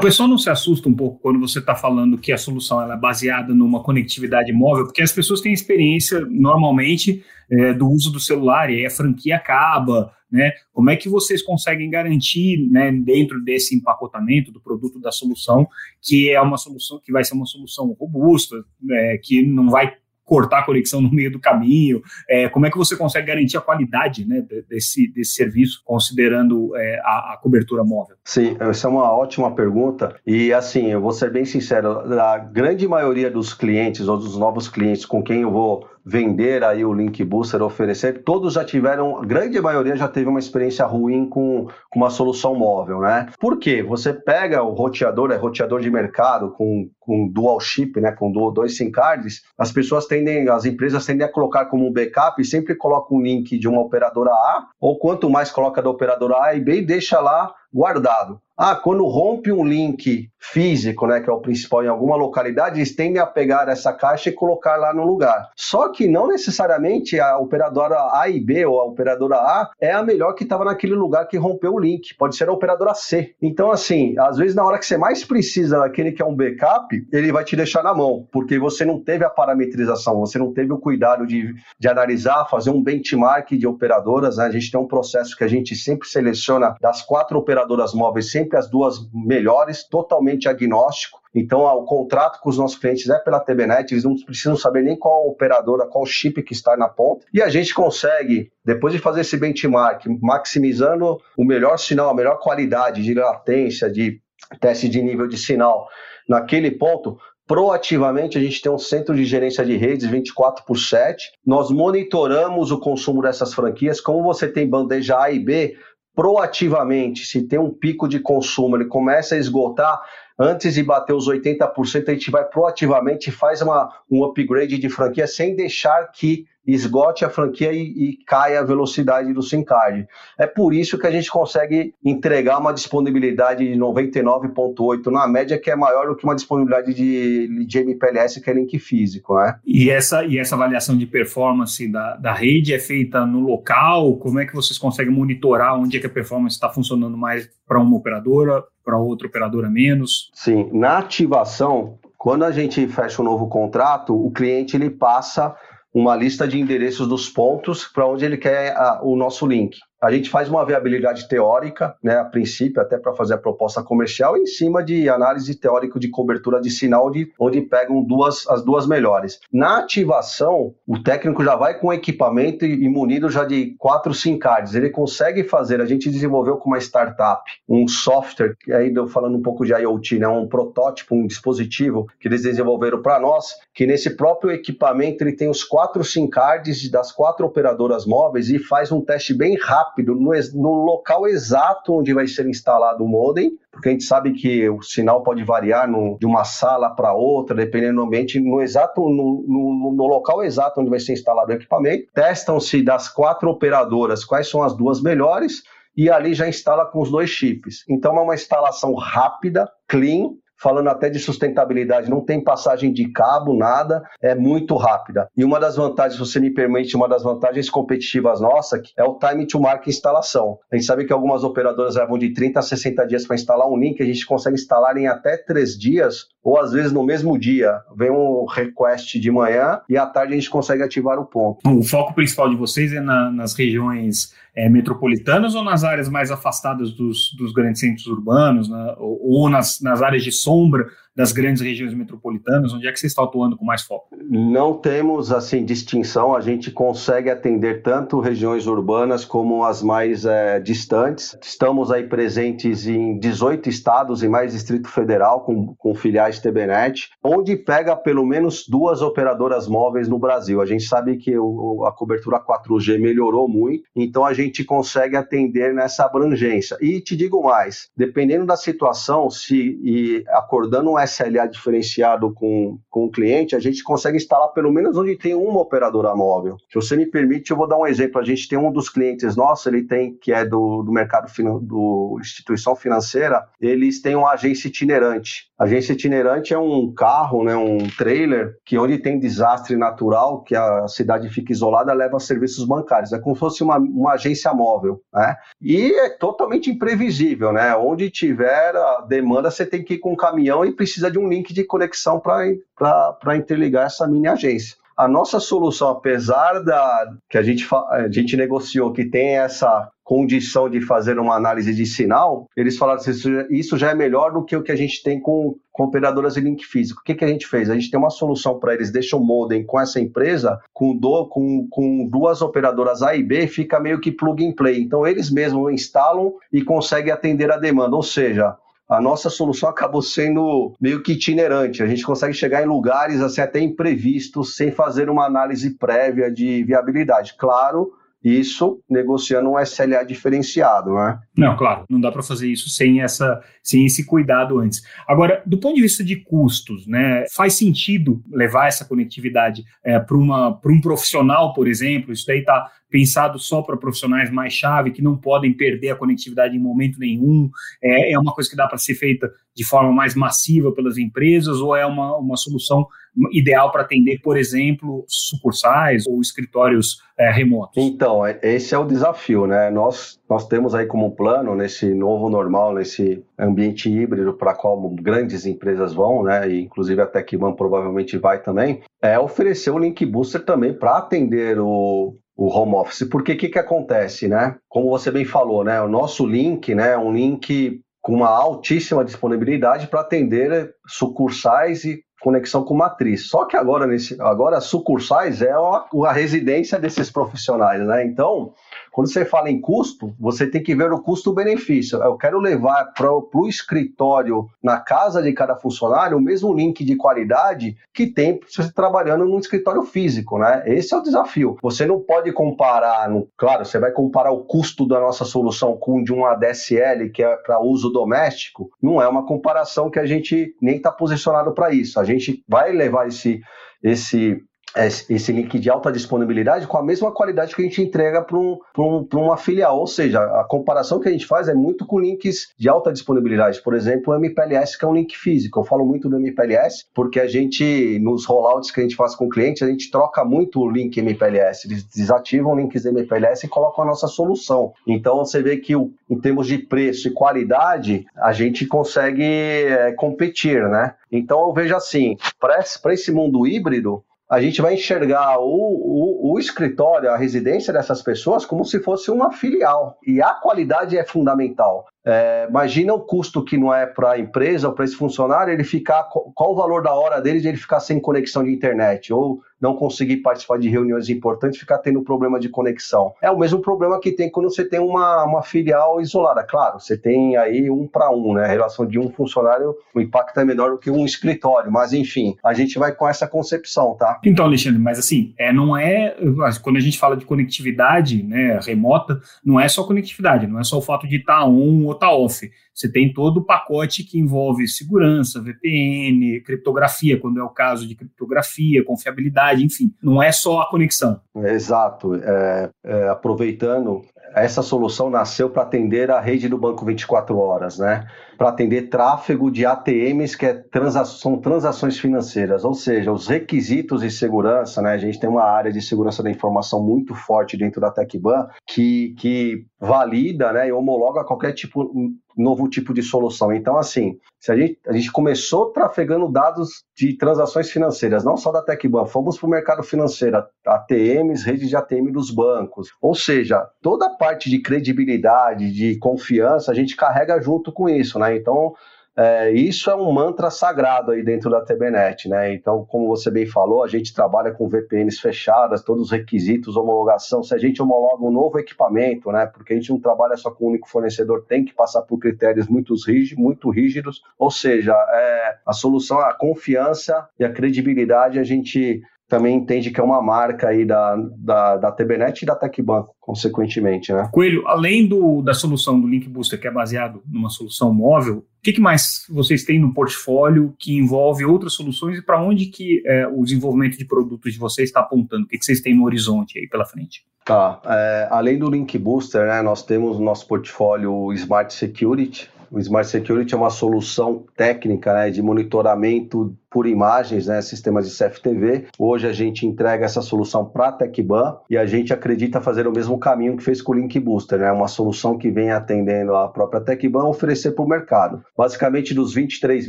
O 0.00 0.02
pessoal 0.02 0.26
não 0.26 0.38
se 0.38 0.48
assusta 0.48 0.88
um 0.88 0.94
pouco 0.94 1.20
quando 1.20 1.38
você 1.38 1.58
está 1.58 1.74
falando 1.74 2.16
que 2.16 2.32
a 2.32 2.38
solução 2.38 2.80
é 2.90 2.96
baseada 2.96 3.52
numa 3.52 3.82
conectividade 3.82 4.50
móvel, 4.50 4.86
porque 4.86 5.02
as 5.02 5.12
pessoas 5.12 5.42
têm 5.42 5.52
experiência 5.52 6.20
normalmente 6.20 7.22
é, 7.50 7.74
do 7.74 7.86
uso 7.86 8.10
do 8.10 8.18
celular 8.18 8.70
e 8.70 8.86
a 8.86 8.88
franquia 8.88 9.36
acaba, 9.36 10.10
né? 10.32 10.52
Como 10.72 10.88
é 10.88 10.96
que 10.96 11.06
vocês 11.06 11.42
conseguem 11.42 11.90
garantir, 11.90 12.66
né, 12.70 12.90
dentro 12.90 13.44
desse 13.44 13.76
empacotamento 13.76 14.50
do 14.50 14.58
produto 14.58 14.98
da 14.98 15.12
solução, 15.12 15.68
que 16.00 16.30
é 16.30 16.40
uma 16.40 16.56
solução 16.56 16.98
que 17.04 17.12
vai 17.12 17.22
ser 17.22 17.34
uma 17.34 17.44
solução 17.44 17.94
robusta, 18.00 18.56
é, 18.90 19.18
que 19.22 19.42
não 19.42 19.68
vai 19.68 19.92
cortar 20.30 20.60
a 20.60 20.62
conexão 20.62 21.00
no 21.00 21.10
meio 21.10 21.32
do 21.32 21.40
caminho? 21.40 22.00
É, 22.28 22.48
como 22.48 22.64
é 22.64 22.70
que 22.70 22.78
você 22.78 22.96
consegue 22.96 23.26
garantir 23.26 23.56
a 23.56 23.60
qualidade 23.60 24.24
né, 24.24 24.46
desse, 24.68 25.08
desse 25.08 25.32
serviço, 25.32 25.82
considerando 25.84 26.70
é, 26.76 27.00
a, 27.00 27.32
a, 27.32 27.38
cobertura 27.42 27.82
móvel? 27.82 28.14
Sim, 28.24 28.56
essa 28.60 28.86
é 28.86 28.90
uma 28.90 29.10
ótima 29.10 29.52
pergunta. 29.52 30.14
E 30.24 30.52
assim, 30.52 30.86
eu 30.86 31.00
vou 31.00 31.10
ser 31.10 31.32
bem 31.32 31.44
sincero, 31.44 31.98
a 32.20 32.38
grande 32.38 32.86
maioria 32.86 33.28
dos 33.28 33.52
clientes 33.52 34.06
ou 34.06 34.16
dos 34.16 34.38
novos 34.38 34.68
clientes 34.68 35.04
com 35.04 35.20
quem 35.20 35.40
eu 35.40 35.50
vou 35.50 35.88
vender 36.04 36.64
aí 36.64 36.84
o 36.84 36.92
Link 36.92 37.22
Booster, 37.24 37.62
oferecer, 37.62 38.22
todos 38.24 38.54
já 38.54 38.64
tiveram, 38.64 39.18
a 39.18 39.24
grande 39.24 39.60
maioria 39.60 39.96
já 39.96 40.08
teve 40.08 40.28
uma 40.28 40.38
experiência 40.38 40.84
ruim 40.84 41.28
com, 41.28 41.68
com 41.90 41.98
uma 41.98 42.10
solução 42.10 42.54
móvel, 42.54 43.00
né? 43.00 43.26
Por 43.38 43.58
quê? 43.58 43.82
Você 43.82 44.12
pega 44.12 44.62
o 44.62 44.72
roteador, 44.72 45.30
é 45.30 45.36
roteador 45.36 45.80
de 45.80 45.90
mercado 45.90 46.50
com, 46.52 46.88
com 46.98 47.28
dual 47.28 47.60
chip, 47.60 48.00
né? 48.00 48.12
Com 48.12 48.32
dois 48.32 48.76
SIM 48.76 48.90
cards, 48.90 49.42
as 49.58 49.70
pessoas 49.72 50.06
tendem, 50.06 50.48
as 50.48 50.64
empresas 50.64 51.04
tendem 51.04 51.26
a 51.26 51.32
colocar 51.32 51.66
como 51.66 51.86
um 51.86 51.92
backup 51.92 52.40
e 52.40 52.44
sempre 52.44 52.74
colocam 52.74 53.18
um 53.18 53.22
link 53.22 53.58
de 53.58 53.68
uma 53.68 53.80
operadora 53.80 54.30
A, 54.30 54.66
ou 54.80 54.98
quanto 54.98 55.28
mais 55.28 55.50
coloca 55.50 55.82
da 55.82 55.90
operadora 55.90 56.42
A 56.42 56.54
e 56.54 56.60
B, 56.60 56.82
deixa 56.82 57.20
lá 57.20 57.52
guardado. 57.72 58.40
Ah, 58.62 58.76
quando 58.76 59.06
rompe 59.06 59.50
um 59.50 59.64
link 59.64 60.28
físico, 60.38 61.06
né, 61.06 61.20
que 61.20 61.30
é 61.30 61.32
o 61.32 61.40
principal 61.40 61.82
em 61.82 61.88
alguma 61.88 62.14
localidade, 62.14 62.78
eles 62.78 62.94
tendem 62.94 63.18
a 63.18 63.24
pegar 63.24 63.66
essa 63.68 63.90
caixa 63.90 64.28
e 64.28 64.34
colocar 64.34 64.76
lá 64.76 64.92
no 64.92 65.02
lugar. 65.02 65.48
Só 65.56 65.88
que 65.88 66.06
não 66.06 66.28
necessariamente 66.28 67.18
a 67.18 67.38
operadora 67.38 67.96
A 68.12 68.28
e 68.28 68.38
B 68.38 68.66
ou 68.66 68.78
a 68.78 68.84
operadora 68.84 69.36
A 69.36 69.70
é 69.80 69.92
a 69.92 70.02
melhor 70.02 70.34
que 70.34 70.44
estava 70.44 70.66
naquele 70.66 70.94
lugar 70.94 71.26
que 71.26 71.38
rompeu 71.38 71.72
o 71.72 71.80
link. 71.80 72.14
Pode 72.18 72.36
ser 72.36 72.50
a 72.50 72.52
operadora 72.52 72.92
C. 72.92 73.34
Então, 73.40 73.70
assim, 73.70 74.14
às 74.18 74.36
vezes 74.36 74.54
na 74.54 74.62
hora 74.62 74.78
que 74.78 74.84
você 74.84 74.98
mais 74.98 75.24
precisa 75.24 75.78
daquele 75.78 76.12
que 76.12 76.20
é 76.20 76.26
um 76.26 76.36
backup, 76.36 76.94
ele 77.10 77.32
vai 77.32 77.44
te 77.44 77.56
deixar 77.56 77.82
na 77.82 77.94
mão, 77.94 78.28
porque 78.30 78.58
você 78.58 78.84
não 78.84 79.00
teve 79.00 79.24
a 79.24 79.30
parametrização, 79.30 80.20
você 80.20 80.38
não 80.38 80.52
teve 80.52 80.70
o 80.70 80.78
cuidado 80.78 81.26
de, 81.26 81.54
de 81.78 81.88
analisar, 81.88 82.44
fazer 82.50 82.68
um 82.68 82.82
benchmark 82.82 83.52
de 83.52 83.66
operadoras. 83.66 84.36
Né? 84.36 84.44
A 84.44 84.50
gente 84.50 84.70
tem 84.70 84.78
um 84.78 84.86
processo 84.86 85.34
que 85.34 85.44
a 85.44 85.48
gente 85.48 85.74
sempre 85.74 86.06
seleciona 86.06 86.74
das 86.78 87.00
quatro 87.00 87.38
operadoras 87.38 87.59
operadoras 87.60 87.92
móveis, 87.92 88.30
sempre 88.30 88.58
as 88.58 88.68
duas 88.68 88.96
melhores, 89.12 89.84
totalmente 89.84 90.48
agnóstico. 90.48 91.20
Então, 91.34 91.60
o 91.62 91.84
contrato 91.84 92.40
com 92.40 92.48
os 92.48 92.58
nossos 92.58 92.78
clientes 92.78 93.08
é 93.08 93.18
pela 93.18 93.40
TBNet, 93.40 93.92
eles 93.92 94.04
não 94.04 94.16
precisam 94.16 94.56
saber 94.56 94.82
nem 94.82 94.96
qual 94.96 95.28
operadora, 95.28 95.86
qual 95.86 96.04
chip 96.04 96.42
que 96.42 96.52
está 96.52 96.76
na 96.76 96.88
ponta. 96.88 97.24
E 97.32 97.40
a 97.40 97.48
gente 97.48 97.72
consegue, 97.72 98.50
depois 98.64 98.92
de 98.92 98.98
fazer 98.98 99.20
esse 99.20 99.36
benchmark, 99.36 100.06
maximizando 100.20 101.20
o 101.36 101.44
melhor 101.44 101.78
sinal, 101.78 102.10
a 102.10 102.14
melhor 102.14 102.38
qualidade 102.40 103.02
de 103.02 103.14
latência, 103.14 103.90
de 103.90 104.20
teste 104.60 104.88
de 104.88 105.02
nível 105.02 105.28
de 105.28 105.36
sinal 105.36 105.88
naquele 106.28 106.70
ponto, 106.70 107.18
proativamente 107.50 108.38
a 108.38 108.40
gente 108.40 108.62
tem 108.62 108.70
um 108.70 108.78
centro 108.78 109.12
de 109.12 109.24
gerência 109.24 109.64
de 109.64 109.76
redes 109.76 110.08
24 110.08 110.64
por 110.64 110.78
7. 110.78 111.32
Nós 111.44 111.68
monitoramos 111.68 112.70
o 112.70 112.78
consumo 112.78 113.20
dessas 113.20 113.52
franquias. 113.52 114.00
Como 114.00 114.22
você 114.22 114.46
tem 114.46 114.68
bandeja 114.68 115.20
A 115.20 115.32
e 115.32 115.40
B, 115.40 115.76
proativamente, 116.14 117.24
se 117.24 117.42
tem 117.42 117.58
um 117.58 117.70
pico 117.70 118.08
de 118.08 118.20
consumo, 118.20 118.76
ele 118.76 118.86
começa 118.86 119.34
a 119.34 119.38
esgotar, 119.38 120.00
antes 120.38 120.74
de 120.74 120.82
bater 120.82 121.12
os 121.12 121.28
80%, 121.28 122.08
a 122.08 122.12
gente 122.12 122.30
vai 122.30 122.44
proativamente 122.44 123.30
e 123.30 123.32
faz 123.32 123.62
uma, 123.62 123.92
um 124.10 124.24
upgrade 124.24 124.78
de 124.78 124.88
franquia 124.88 125.26
sem 125.26 125.54
deixar 125.54 126.10
que 126.12 126.46
esgote 126.72 127.24
a 127.24 127.30
franquia 127.30 127.72
e, 127.72 127.82
e 127.82 128.24
caia 128.26 128.60
a 128.60 128.64
velocidade 128.64 129.32
do 129.32 129.42
SIM 129.42 129.64
card. 129.64 130.06
É 130.38 130.46
por 130.46 130.74
isso 130.74 130.98
que 130.98 131.06
a 131.06 131.10
gente 131.10 131.30
consegue 131.30 131.94
entregar 132.04 132.58
uma 132.58 132.72
disponibilidade 132.72 133.66
de 133.66 133.78
99,8 133.78 135.06
na 135.06 135.26
média, 135.26 135.58
que 135.58 135.70
é 135.70 135.76
maior 135.76 136.08
do 136.08 136.16
que 136.16 136.24
uma 136.24 136.34
disponibilidade 136.34 136.94
de, 136.94 137.64
de 137.66 137.78
MPLS, 137.78 138.40
que 138.40 138.50
é 138.50 138.54
link 138.54 138.78
físico. 138.78 139.36
Né? 139.36 139.56
E, 139.64 139.90
essa, 139.90 140.24
e 140.24 140.38
essa 140.38 140.54
avaliação 140.54 140.96
de 140.96 141.06
performance 141.06 141.86
da, 141.88 142.16
da 142.16 142.32
rede 142.32 142.74
é 142.74 142.78
feita 142.78 143.24
no 143.26 143.40
local? 143.40 144.16
Como 144.16 144.38
é 144.38 144.46
que 144.46 144.54
vocês 144.54 144.78
conseguem 144.78 145.12
monitorar 145.12 145.78
onde 145.78 145.96
é 145.96 146.00
que 146.00 146.06
a 146.06 146.10
performance 146.10 146.54
está 146.54 146.68
funcionando 146.68 147.16
mais 147.16 147.48
para 147.66 147.80
uma 147.80 147.96
operadora, 147.96 148.64
para 148.84 148.98
outra 148.98 149.26
operadora 149.26 149.68
menos? 149.68 150.30
Sim, 150.34 150.68
na 150.72 150.98
ativação, 150.98 151.98
quando 152.18 152.44
a 152.44 152.50
gente 152.50 152.86
fecha 152.88 153.22
um 153.22 153.24
novo 153.24 153.48
contrato, 153.48 154.14
o 154.14 154.30
cliente 154.30 154.76
ele 154.76 154.90
passa 154.90 155.54
uma 155.92 156.14
lista 156.16 156.46
de 156.46 156.58
endereços 156.58 157.08
dos 157.08 157.28
pontos 157.28 157.84
para 157.84 158.06
onde 158.06 158.24
ele 158.24 158.36
quer 158.36 158.76
a, 158.76 159.00
o 159.02 159.16
nosso 159.16 159.46
link. 159.46 159.78
A 160.02 160.10
gente 160.10 160.30
faz 160.30 160.48
uma 160.48 160.64
viabilidade 160.64 161.28
teórica, 161.28 161.94
né, 162.02 162.16
a 162.16 162.24
princípio, 162.24 162.80
até 162.80 162.96
para 162.96 163.12
fazer 163.12 163.34
a 163.34 163.38
proposta 163.38 163.82
comercial, 163.82 164.34
em 164.34 164.46
cima 164.46 164.82
de 164.82 165.10
análise 165.10 165.54
teórica 165.54 166.00
de 166.00 166.08
cobertura 166.08 166.58
de 166.58 166.70
sinal, 166.70 167.10
de 167.10 167.30
onde 167.38 167.60
pegam 167.60 168.02
duas, 168.02 168.48
as 168.48 168.64
duas 168.64 168.86
melhores. 168.86 169.40
Na 169.52 169.80
ativação, 169.80 170.74
o 170.86 171.02
técnico 171.02 171.44
já 171.44 171.54
vai 171.54 171.78
com 171.78 171.92
equipamento 171.92 172.64
e 172.64 172.88
munido 172.88 173.28
já 173.28 173.44
de 173.44 173.74
quatro 173.78 174.14
SIM 174.14 174.38
cards. 174.38 174.74
Ele 174.74 174.88
consegue 174.88 175.44
fazer, 175.44 175.82
a 175.82 175.86
gente 175.86 176.08
desenvolveu 176.08 176.56
com 176.56 176.70
uma 176.70 176.78
startup 176.78 177.42
um 177.68 177.86
software, 177.86 178.56
aí 178.72 178.90
falando 179.08 179.36
um 179.36 179.42
pouco 179.42 179.66
de 179.66 179.72
IoT, 179.74 180.18
né, 180.18 180.28
um 180.28 180.48
protótipo, 180.48 181.14
um 181.14 181.26
dispositivo 181.26 182.06
que 182.18 182.26
eles 182.26 182.42
desenvolveram 182.42 183.02
para 183.02 183.20
nós, 183.20 183.54
que 183.74 183.86
nesse 183.86 184.16
próprio 184.16 184.50
equipamento 184.50 185.22
ele 185.22 185.36
tem 185.36 185.50
os 185.50 185.62
quatro 185.62 186.02
SIM 186.02 186.26
cards 186.26 186.90
das 186.90 187.12
quatro 187.12 187.44
operadoras 187.44 188.06
móveis 188.06 188.48
e 188.48 188.58
faz 188.58 188.90
um 188.90 189.02
teste 189.02 189.34
bem 189.34 189.58
rápido 189.58 189.89
rápido 189.90 190.14
no, 190.14 190.30
no 190.54 190.84
local 190.84 191.26
exato 191.26 191.98
onde 191.98 192.14
vai 192.14 192.26
ser 192.26 192.46
instalado 192.46 193.04
o 193.04 193.08
modem, 193.08 193.52
porque 193.70 193.88
a 193.88 193.92
gente 193.92 194.04
sabe 194.04 194.32
que 194.32 194.68
o 194.68 194.80
sinal 194.82 195.22
pode 195.22 195.42
variar 195.42 195.90
no, 195.90 196.16
de 196.18 196.26
uma 196.26 196.44
sala 196.44 196.90
para 196.90 197.12
outra, 197.12 197.56
dependendo 197.56 197.96
do 197.96 198.02
ambiente, 198.02 198.40
no 198.40 198.60
exato 198.60 199.00
no, 199.00 199.44
no, 199.46 199.92
no, 199.96 200.06
local 200.06 200.42
exato 200.42 200.80
onde 200.80 200.90
vai 200.90 201.00
ser 201.00 201.12
instalado 201.12 201.50
o 201.50 201.54
equipamento. 201.54 202.06
Testam-se 202.14 202.82
das 202.82 203.08
quatro 203.08 203.50
operadoras 203.50 204.24
quais 204.24 204.48
são 204.48 204.62
as 204.62 204.76
duas 204.76 205.02
melhores 205.02 205.62
e 205.96 206.08
ali 206.08 206.34
já 206.34 206.48
instala 206.48 206.86
com 206.86 207.00
os 207.00 207.10
dois 207.10 207.28
chips. 207.28 207.84
Então 207.88 208.16
é 208.16 208.20
uma 208.20 208.34
instalação 208.34 208.94
rápida, 208.94 209.68
clean, 209.88 210.30
falando 210.60 210.88
até 210.88 211.08
de 211.08 211.18
sustentabilidade, 211.18 212.10
não 212.10 212.20
tem 212.20 212.42
passagem 212.42 212.92
de 212.92 213.10
cabo, 213.10 213.56
nada, 213.56 214.02
é 214.20 214.34
muito 214.34 214.76
rápida. 214.76 215.28
E 215.36 215.44
uma 215.44 215.58
das 215.58 215.76
vantagens, 215.76 216.14
se 216.14 216.18
você 216.18 216.38
me 216.38 216.50
permite, 216.50 216.94
uma 216.94 217.08
das 217.08 217.22
vantagens 217.22 217.70
competitivas 217.70 218.40
nossa 218.40 218.80
é 218.96 219.02
o 219.02 219.18
time 219.18 219.46
to 219.46 219.58
market 219.58 219.88
instalação. 219.88 220.58
A 220.70 220.76
gente 220.76 220.86
sabe 220.86 221.04
que 221.04 221.12
algumas 221.12 221.42
operadoras 221.44 221.96
levam 221.96 222.18
de 222.18 222.32
30 222.32 222.60
a 222.60 222.62
60 222.62 223.06
dias 223.06 223.26
para 223.26 223.36
instalar 223.36 223.66
um 223.68 223.76
link, 223.76 224.02
a 224.02 224.06
gente 224.06 224.26
consegue 224.26 224.54
instalar 224.54 224.96
em 224.96 225.06
até 225.06 225.36
3 225.36 225.78
dias, 225.78 226.26
ou 226.42 226.58
às 226.58 226.72
vezes 226.72 226.92
no 226.92 227.04
mesmo 227.04 227.38
dia. 227.38 227.80
Vem 227.96 228.10
um 228.10 228.44
request 228.44 229.18
de 229.18 229.30
manhã 229.30 229.80
e 229.88 229.96
à 229.96 230.06
tarde 230.06 230.34
a 230.34 230.36
gente 230.36 230.50
consegue 230.50 230.82
ativar 230.82 231.18
o 231.18 231.24
ponto. 231.24 231.60
O 231.68 231.82
foco 231.82 232.14
principal 232.14 232.48
de 232.50 232.56
vocês 232.56 232.92
é 232.92 233.00
na, 233.00 233.30
nas 233.30 233.54
regiões 233.54 234.32
é, 234.54 234.68
metropolitanas 234.68 235.54
ou 235.54 235.62
nas 235.62 235.84
áreas 235.84 236.08
mais 236.08 236.30
afastadas 236.30 236.92
dos, 236.92 237.32
dos 237.34 237.52
grandes 237.52 237.80
centros 237.80 238.06
urbanos, 238.06 238.68
né? 238.68 238.94
ou, 238.98 239.42
ou 239.42 239.50
nas, 239.50 239.80
nas 239.80 240.02
áreas 240.02 240.24
de 240.24 240.32
sombra 240.32 240.86
das 241.20 241.32
grandes 241.32 241.62
regiões 241.62 241.92
metropolitanas? 241.92 242.72
Onde 242.72 242.88
é 242.88 242.92
que 242.92 242.98
você 242.98 243.06
está 243.06 243.22
atuando 243.22 243.56
com 243.56 243.64
mais 243.64 243.82
foco? 243.82 244.08
Não 244.28 244.72
temos 244.74 245.30
assim 245.30 245.64
distinção. 245.64 246.34
A 246.34 246.40
gente 246.40 246.70
consegue 246.70 247.28
atender 247.28 247.82
tanto 247.82 248.20
regiões 248.20 248.66
urbanas 248.66 249.24
como 249.24 249.62
as 249.64 249.82
mais 249.82 250.24
é, 250.24 250.58
distantes. 250.58 251.36
Estamos 251.42 251.90
aí 251.90 252.04
presentes 252.04 252.86
em 252.86 253.18
18 253.18 253.68
estados 253.68 254.22
e 254.22 254.28
mais 254.28 254.52
Distrito 254.52 254.88
Federal 254.88 255.40
com, 255.42 255.74
com 255.74 255.94
filiais 255.94 256.38
TBNet, 256.38 257.10
onde 257.22 257.54
pega 257.54 257.94
pelo 257.94 258.24
menos 258.24 258.66
duas 258.66 259.02
operadoras 259.02 259.68
móveis 259.68 260.08
no 260.08 260.18
Brasil. 260.18 260.60
A 260.62 260.66
gente 260.66 260.84
sabe 260.84 261.16
que 261.18 261.36
o, 261.36 261.84
a 261.86 261.92
cobertura 261.92 262.40
4G 262.40 262.98
melhorou 262.98 263.48
muito, 263.48 263.84
então 263.94 264.24
a 264.24 264.32
gente 264.32 264.64
consegue 264.64 265.16
atender 265.16 265.74
nessa 265.74 266.04
abrangência. 266.06 266.78
E 266.80 267.00
te 267.00 267.14
digo 267.14 267.42
mais, 267.42 267.90
dependendo 267.96 268.46
da 268.46 268.56
situação, 268.56 269.28
se 269.28 269.78
e 269.82 270.24
acordando 270.28 270.90
um 270.90 270.98
SLA 271.10 271.46
diferenciado 271.46 272.32
com, 272.32 272.78
com 272.88 273.04
o 273.04 273.10
cliente, 273.10 273.56
a 273.56 273.60
gente 273.60 273.82
consegue 273.82 274.16
instalar 274.16 274.48
pelo 274.52 274.72
menos 274.72 274.96
onde 274.96 275.16
tem 275.16 275.34
uma 275.34 275.60
operadora 275.60 276.14
móvel. 276.14 276.56
Se 276.70 276.74
você 276.76 276.96
me 276.96 277.06
permite, 277.06 277.50
eu 277.50 277.56
vou 277.56 277.68
dar 277.68 277.78
um 277.78 277.86
exemplo. 277.86 278.20
A 278.20 278.24
gente 278.24 278.48
tem 278.48 278.58
um 278.58 278.72
dos 278.72 278.88
clientes 278.88 279.36
nossos, 279.36 279.66
ele 279.66 279.82
tem, 279.82 280.16
que 280.16 280.32
é 280.32 280.44
do, 280.44 280.82
do 280.82 280.92
mercado 280.92 281.30
do 281.60 282.18
instituição 282.20 282.74
financeira, 282.74 283.46
eles 283.60 284.00
têm 284.00 284.14
uma 284.14 284.32
agência 284.32 284.68
itinerante. 284.68 285.50
A 285.58 285.64
agência 285.64 285.92
itinerante 285.92 286.54
é 286.54 286.58
um 286.58 286.92
carro, 286.92 287.44
né, 287.44 287.54
um 287.54 287.86
trailer, 287.98 288.56
que 288.64 288.78
onde 288.78 288.98
tem 288.98 289.18
desastre 289.18 289.76
natural, 289.76 290.42
que 290.42 290.56
a 290.56 290.88
cidade 290.88 291.28
fica 291.28 291.52
isolada, 291.52 291.92
leva 291.92 292.18
serviços 292.18 292.64
bancários. 292.64 293.12
É 293.12 293.18
como 293.18 293.34
se 293.34 293.40
fosse 293.40 293.62
uma, 293.62 293.76
uma 293.76 294.12
agência 294.12 294.52
móvel. 294.54 295.00
Né? 295.12 295.36
E 295.60 295.92
é 295.92 296.08
totalmente 296.08 296.70
imprevisível, 296.70 297.52
né? 297.52 297.74
Onde 297.76 298.10
tiver 298.10 298.74
a 298.74 299.02
demanda, 299.02 299.50
você 299.50 299.66
tem 299.66 299.84
que 299.84 299.94
ir 299.94 299.98
com 299.98 300.12
um 300.12 300.16
caminhão 300.16 300.64
e 300.64 300.72
precisa 300.72 300.89
de 300.94 301.18
um 301.18 301.28
link 301.28 301.52
de 301.52 301.64
conexão 301.64 302.18
para 302.20 303.36
interligar 303.36 303.86
essa 303.86 304.06
mini 304.06 304.28
agência. 304.28 304.80
A 304.96 305.08
nossa 305.08 305.40
solução, 305.40 305.88
apesar 305.88 306.62
da 306.62 307.10
que 307.30 307.38
a 307.38 307.42
gente, 307.42 307.66
a 307.72 308.06
gente 308.10 308.36
negociou 308.36 308.92
que 308.92 309.06
tem 309.06 309.38
essa 309.38 309.88
condição 310.04 310.68
de 310.68 310.80
fazer 310.82 311.18
uma 311.18 311.36
análise 311.36 311.72
de 311.72 311.86
sinal, 311.86 312.46
eles 312.54 312.76
falaram 312.76 313.00
assim, 313.00 313.12
isso 313.48 313.78
já 313.78 313.92
é 313.92 313.94
melhor 313.94 314.32
do 314.32 314.44
que 314.44 314.56
o 314.56 314.62
que 314.62 314.72
a 314.72 314.76
gente 314.76 315.02
tem 315.02 315.18
com, 315.18 315.56
com 315.72 315.84
operadoras 315.84 316.34
de 316.34 316.40
link 316.40 316.66
físico. 316.66 317.00
O 317.00 317.04
que, 317.04 317.14
que 317.14 317.24
a 317.24 317.28
gente 317.28 317.46
fez? 317.46 317.70
A 317.70 317.74
gente 317.74 317.90
tem 317.90 317.98
uma 317.98 318.10
solução 318.10 318.58
para 318.58 318.74
eles, 318.74 318.90
deixa 318.90 319.16
o 319.16 319.24
modem 319.24 319.64
com 319.64 319.80
essa 319.80 319.98
empresa, 319.98 320.58
com, 320.74 320.94
do, 320.94 321.26
com, 321.28 321.66
com 321.70 322.06
duas 322.06 322.42
operadoras 322.42 323.02
A 323.02 323.14
e 323.16 323.22
B, 323.22 323.46
fica 323.46 323.80
meio 323.80 324.00
que 324.00 324.12
plug 324.12 324.44
and 324.44 324.52
play. 324.52 324.82
Então 324.82 325.06
eles 325.06 325.30
mesmos 325.30 325.72
instalam 325.72 326.34
e 326.52 326.60
conseguem 326.60 327.10
atender 327.10 327.50
a 327.50 327.56
demanda, 327.56 327.96
ou 327.96 328.02
seja, 328.02 328.54
a 328.90 329.00
nossa 329.00 329.30
solução 329.30 329.68
acabou 329.70 330.02
sendo 330.02 330.74
meio 330.80 331.02
que 331.02 331.12
itinerante. 331.12 331.82
A 331.82 331.86
gente 331.86 332.04
consegue 332.04 332.34
chegar 332.34 332.62
em 332.62 332.66
lugares 332.66 333.20
assim, 333.20 333.40
até 333.40 333.60
imprevistos, 333.60 334.56
sem 334.56 334.72
fazer 334.72 335.08
uma 335.08 335.24
análise 335.24 335.70
prévia 335.70 336.30
de 336.30 336.64
viabilidade. 336.64 337.34
Claro, 337.38 337.92
isso 338.22 338.82
negociando 338.88 339.50
um 339.50 339.58
SLA 339.58 340.04
diferenciado, 340.04 340.94
né? 340.94 341.18
Não, 341.36 341.56
claro, 341.56 341.84
não 341.88 342.00
dá 342.00 342.12
para 342.12 342.22
fazer 342.22 342.48
isso 342.48 342.68
sem 342.68 343.00
essa, 343.00 343.40
sem 343.62 343.86
esse 343.86 344.04
cuidado 344.04 344.58
antes. 344.58 344.82
Agora, 345.08 345.42
do 345.46 345.58
ponto 345.58 345.76
de 345.76 345.82
vista 345.82 346.04
de 346.04 346.16
custos, 346.16 346.86
né, 346.86 347.24
faz 347.34 347.54
sentido 347.54 348.22
levar 348.30 348.68
essa 348.68 348.84
conectividade 348.84 349.64
é, 349.82 349.98
para 349.98 350.16
um 350.16 350.80
profissional, 350.82 351.54
por 351.54 351.66
exemplo? 351.66 352.12
Isso 352.12 352.26
daí 352.26 352.40
está 352.40 352.70
pensado 352.90 353.38
só 353.38 353.62
para 353.62 353.76
profissionais 353.76 354.30
mais 354.30 354.52
chave 354.52 354.90
que 354.90 355.00
não 355.00 355.16
podem 355.16 355.52
perder 355.52 355.90
a 355.90 355.96
conectividade 355.96 356.54
em 356.54 356.60
momento 356.60 356.98
nenhum? 356.98 357.48
É, 357.82 358.12
é 358.12 358.18
uma 358.18 358.34
coisa 358.34 358.50
que 358.50 358.56
dá 358.56 358.66
para 358.66 358.76
ser 358.76 358.94
feita 358.94 359.30
de 359.54 359.64
forma 359.64 359.92
mais 359.92 360.14
massiva 360.14 360.72
pelas 360.72 360.98
empresas 360.98 361.58
ou 361.58 361.74
é 361.74 361.86
uma, 361.86 362.16
uma 362.16 362.36
solução 362.36 362.86
ideal 363.32 363.70
para 363.70 363.82
atender, 363.82 364.20
por 364.22 364.36
exemplo, 364.36 365.04
sucursais 365.06 366.06
ou 366.06 366.20
escritórios 366.20 367.02
é, 367.18 367.30
remotos? 367.30 367.82
Então, 367.82 368.24
é, 368.24 368.38
esse 368.42 368.74
é 368.74 368.78
o 368.78 368.84
desafio, 368.84 369.46
né? 369.46 369.70
Nós, 369.70 370.20
nós 370.28 370.46
temos 370.46 370.74
aí 370.74 370.86
como 370.86 371.14
plano, 371.14 371.54
nesse 371.54 371.92
novo 371.94 372.28
normal, 372.28 372.74
nesse 372.74 373.24
ambiente 373.38 373.90
híbrido 373.90 374.34
para 374.34 374.54
qual 374.54 374.78
grandes 374.90 375.46
empresas 375.46 375.92
vão, 375.92 376.22
né? 376.22 376.48
E 376.48 376.62
inclusive 376.62 377.00
a 377.00 377.06
Techman 377.06 377.54
provavelmente 377.54 378.16
vai 378.18 378.42
também, 378.42 378.82
é 379.02 379.18
oferecer 379.18 379.70
o 379.70 379.78
Link 379.78 380.04
Booster 380.06 380.44
também 380.44 380.72
para 380.72 380.98
atender 380.98 381.58
o, 381.58 382.16
o 382.36 382.46
home 382.48 382.74
office. 382.74 383.08
Porque 383.08 383.32
o 383.32 383.36
que, 383.36 383.48
que 383.48 383.58
acontece, 383.58 384.28
né? 384.28 384.56
Como 384.68 384.88
você 384.88 385.10
bem 385.10 385.24
falou, 385.24 385.64
né? 385.64 385.80
O 385.82 385.88
nosso 385.88 386.26
link, 386.26 386.74
né? 386.74 386.92
É 386.92 386.98
um 386.98 387.12
link 387.12 387.80
com 388.00 388.14
uma 388.14 388.28
altíssima 388.28 389.04
disponibilidade 389.04 389.86
para 389.86 390.00
atender 390.00 390.74
sucursais 390.86 391.84
e 391.84 392.02
conexão 392.20 392.62
com 392.62 392.74
matriz. 392.74 393.28
Só 393.28 393.46
que 393.46 393.56
agora, 393.56 393.86
nesse, 393.86 394.20
agora 394.20 394.60
sucursais 394.60 395.42
é 395.42 395.50
a, 395.50 395.84
a 396.06 396.12
residência 396.12 396.78
desses 396.78 397.10
profissionais, 397.10 397.84
né? 397.84 398.04
Então, 398.04 398.52
quando 398.90 399.10
você 399.10 399.24
fala 399.24 399.50
em 399.50 399.60
custo, 399.60 400.14
você 400.18 400.46
tem 400.46 400.62
que 400.62 400.74
ver 400.74 400.92
o 400.92 401.00
custo-benefício. 401.00 402.02
Eu 402.02 402.16
quero 402.16 402.38
levar 402.38 402.92
para 402.92 403.12
o 403.12 403.46
escritório, 403.46 404.48
na 404.62 404.80
casa 404.80 405.22
de 405.22 405.32
cada 405.32 405.56
funcionário, 405.56 406.16
o 406.16 406.20
mesmo 406.20 406.52
link 406.52 406.84
de 406.84 406.96
qualidade 406.96 407.76
que 407.94 408.06
tem 408.06 408.40
se 408.46 408.62
você 408.62 408.72
trabalhando 408.72 409.24
num 409.24 409.38
escritório 409.38 409.82
físico, 409.82 410.38
né? 410.38 410.62
Esse 410.66 410.94
é 410.94 410.98
o 410.98 411.02
desafio. 411.02 411.56
Você 411.62 411.86
não 411.86 412.00
pode 412.00 412.32
comparar, 412.32 413.08
claro, 413.36 413.64
você 413.64 413.78
vai 413.78 413.90
comparar 413.92 414.32
o 414.32 414.44
custo 414.44 414.86
da 414.86 415.00
nossa 415.00 415.24
solução 415.24 415.76
com 415.76 416.02
de 416.02 416.12
uma 416.12 416.34
DSL, 416.34 417.10
que 417.10 417.22
é 417.22 417.36
para 417.36 417.60
uso 417.60 417.90
doméstico, 417.90 418.70
não 418.82 419.00
é 419.00 419.08
uma 419.08 419.26
comparação 419.26 419.90
que 419.90 419.98
a 419.98 420.06
gente 420.06 420.54
nem 420.60 420.76
está 420.76 420.90
posicionado 420.90 421.52
para 421.52 421.72
isso. 421.72 421.98
A 422.00 422.04
gente 422.04 422.42
vai 422.48 422.72
levar 422.72 423.08
esse, 423.08 423.40
esse 423.82 424.42
esse 424.76 425.32
link 425.32 425.58
de 425.58 425.70
alta 425.70 425.90
disponibilidade 425.90 426.66
com 426.66 426.78
a 426.78 426.82
mesma 426.82 427.12
qualidade 427.12 427.54
que 427.54 427.62
a 427.62 427.64
gente 427.64 427.82
entrega 427.82 428.22
para 428.22 428.38
um, 428.38 428.58
um, 428.78 429.06
uma 429.12 429.36
filial. 429.36 429.78
Ou 429.78 429.86
seja, 429.86 430.20
a 430.20 430.44
comparação 430.44 431.00
que 431.00 431.08
a 431.08 431.12
gente 431.12 431.26
faz 431.26 431.48
é 431.48 431.54
muito 431.54 431.86
com 431.86 431.98
links 431.98 432.48
de 432.58 432.68
alta 432.68 432.92
disponibilidade. 432.92 433.62
Por 433.62 433.74
exemplo, 433.74 434.12
o 434.12 434.16
MPLS, 434.16 434.78
que 434.78 434.84
é 434.84 434.88
um 434.88 434.94
link 434.94 435.16
físico. 435.16 435.60
Eu 435.60 435.64
falo 435.64 435.84
muito 435.84 436.08
do 436.08 436.16
MPLS 436.16 436.86
porque 436.94 437.20
a 437.20 437.26
gente, 437.26 437.98
nos 438.00 438.24
rollouts 438.24 438.70
que 438.70 438.80
a 438.80 438.82
gente 438.82 438.96
faz 438.96 439.14
com 439.14 439.28
clientes, 439.28 439.62
a 439.62 439.68
gente 439.68 439.90
troca 439.90 440.24
muito 440.24 440.60
o 440.60 440.70
link 440.70 440.96
MPLS. 440.98 441.66
Eles 441.66 441.84
desativam 441.84 442.56
links 442.56 442.84
MPLS 442.84 443.46
e 443.46 443.48
colocam 443.48 443.84
a 443.84 443.86
nossa 443.86 444.06
solução. 444.06 444.72
Então, 444.86 445.18
você 445.18 445.42
vê 445.42 445.56
que 445.56 445.74
em 445.74 446.20
termos 446.20 446.46
de 446.46 446.58
preço 446.58 447.08
e 447.08 447.12
qualidade, 447.12 448.06
a 448.16 448.32
gente 448.32 448.66
consegue 448.66 449.22
é, 449.22 449.92
competir, 449.92 450.68
né? 450.68 450.94
Então, 451.10 451.40
eu 451.46 451.52
vejo 451.52 451.74
assim, 451.74 452.16
para 452.38 452.94
esse 452.94 453.10
mundo 453.10 453.46
híbrido, 453.46 454.02
a 454.30 454.40
gente 454.40 454.62
vai 454.62 454.74
enxergar 454.74 455.40
o, 455.40 455.44
o, 455.44 456.32
o, 456.32 456.38
escritório, 456.38 457.10
a 457.10 457.16
residência 457.16 457.72
dessas 457.72 458.00
pessoas, 458.00 458.46
como 458.46 458.64
se 458.64 458.78
fosse 458.78 459.10
uma 459.10 459.32
filial. 459.32 459.98
E 460.06 460.22
a 460.22 460.32
qualidade 460.34 460.96
é 460.96 461.04
fundamental. 461.04 461.86
É, 462.06 462.46
imagina 462.48 462.94
o 462.94 463.00
custo 463.00 463.44
que 463.44 463.58
não 463.58 463.74
é 463.74 463.86
para 463.86 464.12
a 464.12 464.18
empresa 464.20 464.68
ou 464.68 464.74
para 464.74 464.84
esse 464.84 464.94
funcionário, 464.94 465.52
ele 465.52 465.64
ficar. 465.64 466.04
Qual 466.04 466.52
o 466.52 466.54
valor 466.54 466.80
da 466.80 466.94
hora 466.94 467.20
dele 467.20 467.40
de 467.40 467.48
ele 467.48 467.56
ficar 467.56 467.80
sem 467.80 467.98
conexão 467.98 468.44
de 468.44 468.52
internet? 468.52 469.12
Ou 469.12 469.40
não 469.60 469.74
conseguir 469.74 470.18
participar 470.18 470.58
de 470.58 470.68
reuniões 470.68 471.08
importantes, 471.08 471.58
ficar 471.58 471.78
tendo 471.78 472.02
problema 472.02 472.40
de 472.40 472.48
conexão. 472.48 473.12
É 473.20 473.30
o 473.30 473.38
mesmo 473.38 473.60
problema 473.60 474.00
que 474.00 474.12
tem 474.12 474.30
quando 474.30 474.50
você 474.50 474.64
tem 474.64 474.80
uma, 474.80 475.24
uma 475.24 475.42
filial 475.42 476.00
isolada. 476.00 476.42
Claro, 476.42 476.80
você 476.80 476.96
tem 476.96 477.36
aí 477.36 477.70
um 477.70 477.86
para 477.86 478.10
um, 478.10 478.34
né? 478.34 478.44
A 478.44 478.48
relação 478.48 478.86
de 478.86 478.98
um 478.98 479.10
funcionário, 479.10 479.74
o 479.94 480.00
impacto 480.00 480.38
é 480.40 480.44
menor 480.44 480.70
do 480.70 480.78
que 480.78 480.90
um 480.90 481.04
escritório, 481.04 481.70
mas 481.70 481.92
enfim, 481.92 482.36
a 482.42 482.54
gente 482.54 482.78
vai 482.78 482.92
com 482.92 483.08
essa 483.08 483.26
concepção, 483.26 483.94
tá? 483.98 484.18
Então, 484.24 484.44
Alexandre, 484.44 484.78
mas 484.78 484.98
assim, 484.98 485.34
é, 485.38 485.52
não 485.52 485.76
é. 485.76 486.16
Quando 486.62 486.76
a 486.76 486.80
gente 486.80 486.98
fala 486.98 487.16
de 487.16 487.24
conectividade 487.24 488.22
né, 488.22 488.58
remota, 488.62 489.20
não 489.44 489.58
é 489.58 489.68
só 489.68 489.84
conectividade, 489.84 490.46
não 490.46 490.58
é 490.58 490.64
só 490.64 490.78
o 490.78 490.82
fato 490.82 491.06
de 491.06 491.16
estar 491.16 491.40
tá 491.40 491.46
on 491.46 491.84
ou 491.84 491.92
estar 491.92 492.06
tá 492.06 492.12
off. 492.12 492.50
Você 492.80 492.90
tem 492.90 493.12
todo 493.12 493.38
o 493.38 493.44
pacote 493.44 494.02
que 494.04 494.18
envolve 494.18 494.66
segurança, 494.66 495.42
VPN, 495.42 496.40
criptografia, 496.40 497.18
quando 497.20 497.38
é 497.38 497.42
o 497.42 497.50
caso 497.50 497.86
de 497.86 497.94
criptografia, 497.94 498.82
confiabilidade, 498.84 499.49
enfim. 499.58 499.92
Não 500.02 500.22
é 500.22 500.30
só 500.30 500.60
a 500.60 500.70
conexão. 500.70 501.20
Exato. 501.36 502.14
É, 502.14 502.70
é, 502.84 503.08
aproveitando, 503.08 504.02
essa 504.34 504.62
solução 504.62 505.10
nasceu 505.10 505.50
para 505.50 505.62
atender 505.62 506.10
a 506.10 506.20
rede 506.20 506.48
do 506.48 506.58
Banco 506.58 506.84
24 506.84 507.36
Horas, 507.36 507.78
né? 507.78 508.06
Para 508.40 508.48
atender 508.48 508.88
tráfego 508.88 509.50
de 509.50 509.66
ATMs, 509.66 510.34
que 510.34 510.46
é 510.46 510.54
transa 510.54 511.04
são 511.04 511.36
transações 511.36 511.98
financeiras, 511.98 512.64
ou 512.64 512.72
seja, 512.72 513.12
os 513.12 513.28
requisitos 513.28 514.00
de 514.00 514.10
segurança, 514.10 514.80
né? 514.80 514.92
A 514.92 514.96
gente 514.96 515.20
tem 515.20 515.28
uma 515.28 515.44
área 515.44 515.70
de 515.70 515.82
segurança 515.82 516.22
da 516.22 516.30
informação 516.30 516.82
muito 516.82 517.14
forte 517.14 517.54
dentro 517.54 517.82
da 517.82 517.90
TecBan 517.90 518.48
que, 518.66 519.14
que 519.18 519.66
valida 519.78 520.54
né, 520.54 520.68
e 520.68 520.72
homologa 520.72 521.22
qualquer 521.22 521.52
tipo 521.52 521.92
novo 522.36 522.68
tipo 522.68 522.94
de 522.94 523.02
solução. 523.02 523.52
Então, 523.52 523.76
assim, 523.76 524.18
se 524.38 524.50
a 524.50 524.56
gente, 524.56 524.78
a 524.86 524.92
gente 524.92 525.12
começou 525.12 525.72
trafegando 525.72 526.30
dados 526.30 526.84
de 526.96 527.16
transações 527.16 527.70
financeiras, 527.70 528.24
não 528.24 528.36
só 528.36 528.50
da 528.50 528.62
TecBan, 528.62 529.04
fomos 529.04 529.38
para 529.38 529.46
o 529.46 529.50
mercado 529.50 529.82
financeiro, 529.82 530.42
ATMs, 530.64 531.44
rede 531.44 531.68
de 531.68 531.76
ATM 531.76 532.10
dos 532.10 532.30
bancos. 532.30 532.88
Ou 533.00 533.14
seja, 533.14 533.66
toda 533.82 534.06
a 534.06 534.10
parte 534.10 534.48
de 534.48 534.60
credibilidade, 534.60 535.72
de 535.72 535.98
confiança, 535.98 536.70
a 536.70 536.74
gente 536.74 536.96
carrega 536.96 537.40
junto 537.40 537.72
com 537.72 537.88
isso, 537.88 538.18
né? 538.18 538.29
Então, 538.36 538.74
é, 539.16 539.50
isso 539.50 539.90
é 539.90 539.94
um 539.94 540.10
mantra 540.12 540.50
sagrado 540.50 541.10
aí 541.10 541.22
dentro 541.22 541.50
da 541.50 541.60
TBNet, 541.60 542.28
né? 542.28 542.54
Então, 542.54 542.86
como 542.86 543.08
você 543.08 543.30
bem 543.30 543.44
falou, 543.44 543.82
a 543.82 543.88
gente 543.88 544.14
trabalha 544.14 544.52
com 544.52 544.68
VPNs 544.68 545.20
fechadas, 545.20 545.82
todos 545.82 546.04
os 546.04 546.10
requisitos, 546.10 546.76
homologação. 546.76 547.42
Se 547.42 547.54
a 547.54 547.58
gente 547.58 547.82
homologa 547.82 548.24
um 548.24 548.30
novo 548.30 548.58
equipamento, 548.58 549.30
né? 549.32 549.46
Porque 549.46 549.72
a 549.72 549.76
gente 549.76 549.90
não 549.90 550.00
trabalha 550.00 550.36
só 550.36 550.50
com 550.50 550.64
um 550.64 550.68
único 550.68 550.88
fornecedor, 550.88 551.44
tem 551.46 551.64
que 551.64 551.74
passar 551.74 552.02
por 552.02 552.18
critérios 552.18 552.68
muito 552.68 552.94
rígidos, 552.94 553.42
muito 553.42 553.68
rígidos. 553.68 554.22
Ou 554.38 554.50
seja, 554.50 554.92
é, 554.92 555.58
a 555.66 555.72
solução, 555.72 556.18
a 556.20 556.32
confiança 556.32 557.28
e 557.38 557.44
a 557.44 557.52
credibilidade, 557.52 558.38
a 558.38 558.44
gente 558.44 559.02
também 559.30 559.56
entende 559.56 559.92
que 559.92 560.00
é 560.00 560.02
uma 560.02 560.20
marca 560.20 560.68
aí 560.68 560.84
da, 560.84 561.16
da, 561.36 561.76
da 561.76 561.92
TBNet 561.92 562.42
e 562.42 562.46
da 562.46 562.56
TecBanco, 562.56 563.14
consequentemente, 563.20 564.12
né? 564.12 564.28
Coelho, 564.32 564.66
além 564.66 565.06
do, 565.06 565.40
da 565.40 565.54
solução 565.54 565.98
do 565.98 566.08
Link 566.08 566.28
Booster, 566.28 566.60
que 566.60 566.66
é 566.66 566.70
baseado 566.70 567.22
numa 567.30 567.48
solução 567.48 567.94
móvel, 567.94 568.38
o 568.38 568.62
que, 568.62 568.72
que 568.72 568.80
mais 568.80 569.24
vocês 569.30 569.64
têm 569.64 569.78
no 569.78 569.94
portfólio 569.94 570.74
que 570.76 570.96
envolve 570.96 571.44
outras 571.44 571.74
soluções 571.74 572.18
e 572.18 572.22
para 572.22 572.42
onde 572.42 572.66
que 572.66 573.02
é, 573.06 573.26
o 573.28 573.44
desenvolvimento 573.44 573.96
de 573.96 574.04
produtos 574.04 574.52
de 574.52 574.58
vocês 574.58 574.88
está 574.88 575.00
apontando? 575.00 575.44
O 575.44 575.48
que, 575.48 575.58
que 575.58 575.64
vocês 575.64 575.80
têm 575.80 575.94
no 575.94 576.04
horizonte 576.04 576.58
aí 576.58 576.66
pela 576.66 576.84
frente? 576.84 577.24
Tá, 577.44 577.80
é, 577.86 578.28
além 578.30 578.58
do 578.58 578.68
Link 578.68 578.98
Booster, 578.98 579.46
né, 579.46 579.62
nós 579.62 579.84
temos 579.84 580.18
no 580.18 580.24
nosso 580.24 580.46
portfólio 580.46 581.32
Smart 581.32 581.72
Security, 581.72 582.50
o 582.70 582.78
Smart 582.78 583.08
Security 583.08 583.52
é 583.52 583.56
uma 583.56 583.70
solução 583.70 584.44
técnica 584.56 585.12
né, 585.12 585.30
de 585.30 585.42
monitoramento 585.42 586.56
por 586.70 586.86
imagens, 586.86 587.48
né, 587.48 587.60
sistemas 587.60 588.08
de 588.08 588.16
CFTV. 588.16 588.86
Hoje 588.98 589.26
a 589.26 589.32
gente 589.32 589.66
entrega 589.66 590.04
essa 590.04 590.22
solução 590.22 590.64
para 590.64 590.88
a 590.88 590.92
TecBan 590.92 591.58
e 591.68 591.76
a 591.76 591.84
gente 591.84 592.12
acredita 592.12 592.60
fazer 592.60 592.86
o 592.86 592.92
mesmo 592.92 593.18
caminho 593.18 593.56
que 593.56 593.64
fez 593.64 593.82
com 593.82 593.92
o 593.92 593.94
Link 593.96 594.18
Booster, 594.20 594.60
né, 594.60 594.70
uma 594.70 594.86
solução 594.86 595.36
que 595.36 595.50
vem 595.50 595.72
atendendo 595.72 596.34
a 596.36 596.48
própria 596.48 596.80
TecBan 596.80 597.24
oferecer 597.24 597.72
para 597.72 597.84
o 597.84 597.88
mercado. 597.88 598.44
Basicamente, 598.56 599.12
dos 599.12 599.34
23 599.34 599.88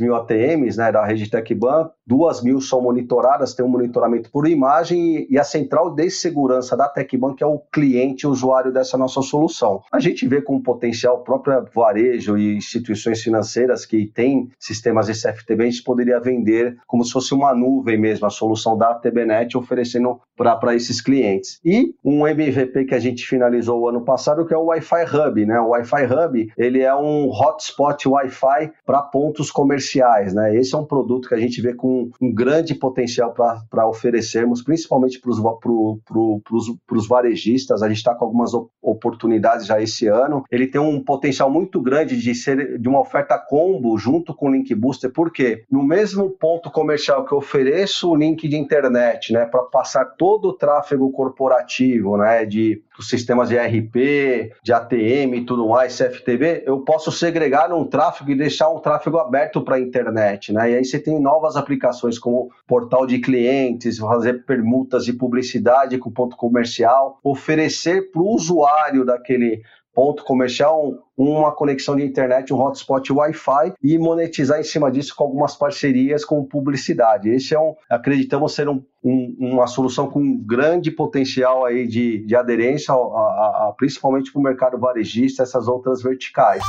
mil 0.00 0.16
ATMs 0.16 0.76
né, 0.76 0.90
da 0.90 1.04
rede 1.04 1.30
TecBan, 1.30 1.88
2 2.06 2.42
mil 2.42 2.60
são 2.60 2.82
monitoradas, 2.82 3.54
tem 3.54 3.64
um 3.64 3.68
monitoramento 3.68 4.30
por 4.30 4.48
imagem 4.48 5.26
e 5.30 5.38
a 5.38 5.44
central 5.44 5.94
de 5.94 6.10
segurança 6.10 6.76
da 6.76 6.88
TecBan, 6.88 7.34
que 7.34 7.44
é 7.44 7.46
o 7.46 7.60
cliente 7.72 8.26
usuário 8.26 8.72
dessa 8.72 8.98
nossa 8.98 9.22
solução. 9.22 9.82
A 9.92 10.00
gente 10.00 10.26
vê 10.26 10.42
com 10.42 10.60
potencial 10.60 11.22
próprio 11.22 11.64
varejo 11.74 12.36
e 12.36 12.56
instituições 12.56 13.22
financeiras 13.22 13.86
que 13.86 14.06
têm 14.06 14.50
sistemas 14.58 15.06
de 15.06 15.12
CFTV, 15.12 15.62
a 15.62 15.70
gente 15.70 15.84
poderia 15.84 16.18
vender 16.18 16.71
como 16.86 17.04
se 17.04 17.12
fosse 17.12 17.34
uma 17.34 17.54
nuvem 17.54 17.98
mesmo, 17.98 18.26
a 18.26 18.30
solução 18.30 18.76
da 18.76 18.94
TBNet 18.94 19.56
oferecendo 19.56 20.20
para 20.36 20.74
esses 20.74 21.00
clientes. 21.00 21.60
E 21.64 21.94
um 22.04 22.26
MVP 22.26 22.84
que 22.86 22.94
a 22.94 22.98
gente 22.98 23.24
finalizou 23.26 23.80
o 23.80 23.88
ano 23.88 24.04
passado, 24.04 24.44
que 24.46 24.54
é 24.54 24.56
o 24.56 24.66
Wi-Fi 24.66 25.04
Hub, 25.04 25.46
né? 25.46 25.60
O 25.60 25.68
Wi-Fi 25.68 26.04
Hub, 26.04 26.52
ele 26.56 26.80
é 26.80 26.94
um 26.94 27.28
hotspot 27.28 28.08
Wi-Fi 28.08 28.72
para 28.84 29.02
pontos 29.02 29.50
comerciais, 29.50 30.34
né? 30.34 30.56
Esse 30.56 30.74
é 30.74 30.78
um 30.78 30.84
produto 30.84 31.28
que 31.28 31.34
a 31.34 31.38
gente 31.38 31.60
vê 31.60 31.74
com 31.74 32.10
um 32.20 32.32
grande 32.32 32.74
potencial 32.74 33.32
para 33.32 33.86
oferecermos, 33.86 34.62
principalmente 34.62 35.20
para 35.20 35.32
pro, 35.60 36.00
pro, 36.04 36.42
os 36.90 37.08
varejistas. 37.08 37.82
A 37.82 37.88
gente 37.88 37.98
está 37.98 38.14
com 38.14 38.24
algumas 38.24 38.52
oportunidades 38.80 39.66
já 39.66 39.80
esse 39.80 40.06
ano. 40.06 40.44
Ele 40.50 40.66
tem 40.66 40.80
um 40.80 41.02
potencial 41.02 41.50
muito 41.50 41.80
grande 41.80 42.16
de 42.16 42.34
ser 42.34 42.78
de 42.78 42.88
uma 42.88 43.00
oferta 43.00 43.38
combo 43.38 43.96
junto 43.98 44.34
com 44.34 44.48
o 44.48 44.52
Link 44.52 44.74
Booster, 44.74 45.12
porque 45.12 45.64
no 45.70 45.82
mesmo 45.82 46.30
ponto 46.30 46.61
ponto 46.62 46.70
comercial 46.70 47.24
que 47.24 47.32
eu 47.32 47.38
ofereço 47.38 48.08
o 48.10 48.14
link 48.14 48.46
de 48.46 48.56
internet, 48.56 49.32
né, 49.32 49.44
para 49.44 49.64
passar 49.64 50.04
todo 50.16 50.48
o 50.48 50.52
tráfego 50.52 51.10
corporativo, 51.10 52.16
né, 52.16 52.46
de 52.46 52.80
dos 52.96 53.08
sistemas 53.08 53.48
de 53.48 53.56
RP, 53.56 54.52
de 54.62 54.72
ATM 54.72 55.34
e 55.34 55.44
tudo 55.44 55.66
mais, 55.66 55.96
CFTV, 55.96 56.62
eu 56.66 56.80
posso 56.80 57.10
segregar 57.10 57.72
um 57.72 57.84
tráfego 57.84 58.30
e 58.30 58.36
deixar 58.36 58.68
um 58.68 58.78
tráfego 58.78 59.18
aberto 59.18 59.62
para 59.62 59.76
a 59.76 59.80
internet, 59.80 60.52
né? 60.52 60.70
E 60.70 60.76
aí 60.76 60.84
você 60.84 60.98
tem 60.98 61.18
novas 61.18 61.56
aplicações 61.56 62.18
como 62.18 62.50
portal 62.66 63.06
de 63.06 63.18
clientes, 63.18 63.98
fazer 63.98 64.44
permutas 64.44 65.06
de 65.06 65.14
publicidade 65.14 65.96
com 65.96 66.10
ponto 66.10 66.36
comercial, 66.36 67.18
oferecer 67.24 68.10
para 68.10 68.20
o 68.20 68.34
usuário 68.34 69.06
daquele 69.06 69.62
ponto 69.94 70.24
comercial, 70.24 71.06
uma 71.16 71.52
conexão 71.52 71.94
de 71.96 72.04
internet, 72.04 72.52
um 72.52 72.60
hotspot 72.60 73.12
Wi-Fi 73.12 73.74
e 73.82 73.98
monetizar 73.98 74.58
em 74.58 74.64
cima 74.64 74.90
disso 74.90 75.14
com 75.14 75.24
algumas 75.24 75.54
parcerias 75.54 76.24
com 76.24 76.44
publicidade. 76.44 77.28
Esse 77.28 77.54
é 77.54 77.60
um, 77.60 77.74
acreditamos 77.88 78.54
ser 78.54 78.68
um, 78.68 78.82
um, 79.04 79.36
uma 79.38 79.66
solução 79.66 80.08
com 80.08 80.36
grande 80.38 80.90
potencial 80.90 81.64
aí 81.64 81.86
de, 81.86 82.24
de 82.24 82.34
aderência, 82.34 82.94
a, 82.94 82.96
a, 82.96 83.68
a, 83.68 83.74
principalmente 83.76 84.32
para 84.32 84.40
o 84.40 84.42
mercado 84.42 84.78
varejista, 84.78 85.42
essas 85.42 85.68
outras 85.68 86.02
verticais. 86.02 86.62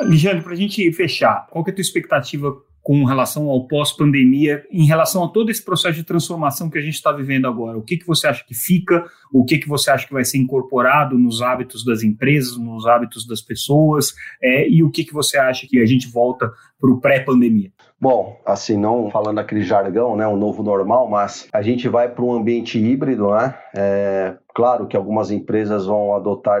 Ligiane, 0.00 0.42
para 0.42 0.52
a 0.52 0.56
gente 0.56 0.92
fechar, 0.92 1.46
qual 1.50 1.64
que 1.64 1.70
é 1.70 1.72
a 1.72 1.74
tua 1.74 1.82
expectativa 1.82 2.54
com 2.86 3.02
relação 3.02 3.50
ao 3.50 3.66
pós-pandemia, 3.66 4.64
em 4.70 4.86
relação 4.86 5.24
a 5.24 5.28
todo 5.28 5.50
esse 5.50 5.60
processo 5.60 5.96
de 5.96 6.04
transformação 6.04 6.70
que 6.70 6.78
a 6.78 6.80
gente 6.80 6.94
está 6.94 7.10
vivendo 7.10 7.48
agora? 7.48 7.76
O 7.76 7.82
que, 7.82 7.96
que 7.96 8.06
você 8.06 8.28
acha 8.28 8.44
que 8.46 8.54
fica? 8.54 9.04
O 9.32 9.44
que, 9.44 9.58
que 9.58 9.68
você 9.68 9.90
acha 9.90 10.06
que 10.06 10.12
vai 10.12 10.24
ser 10.24 10.38
incorporado 10.38 11.18
nos 11.18 11.42
hábitos 11.42 11.84
das 11.84 12.04
empresas, 12.04 12.56
nos 12.56 12.86
hábitos 12.86 13.26
das 13.26 13.40
pessoas? 13.40 14.14
É, 14.40 14.68
e 14.68 14.84
o 14.84 14.90
que, 14.92 15.04
que 15.04 15.12
você 15.12 15.36
acha 15.36 15.66
que 15.68 15.82
a 15.82 15.84
gente 15.84 16.06
volta 16.08 16.48
para 16.80 16.88
o 16.88 17.00
pré-pandemia? 17.00 17.72
Bom, 18.00 18.40
assim, 18.46 18.76
não 18.76 19.10
falando 19.10 19.40
aquele 19.40 19.62
jargão, 19.62 20.14
né, 20.14 20.24
o 20.28 20.36
novo 20.36 20.62
normal, 20.62 21.10
mas 21.10 21.48
a 21.52 21.62
gente 21.62 21.88
vai 21.88 22.08
para 22.08 22.24
um 22.24 22.34
ambiente 22.34 22.78
híbrido, 22.78 23.32
né? 23.32 23.52
É, 23.76 24.36
claro 24.54 24.86
que 24.86 24.96
algumas 24.96 25.32
empresas 25.32 25.86
vão 25.86 26.14
adotar 26.14 26.60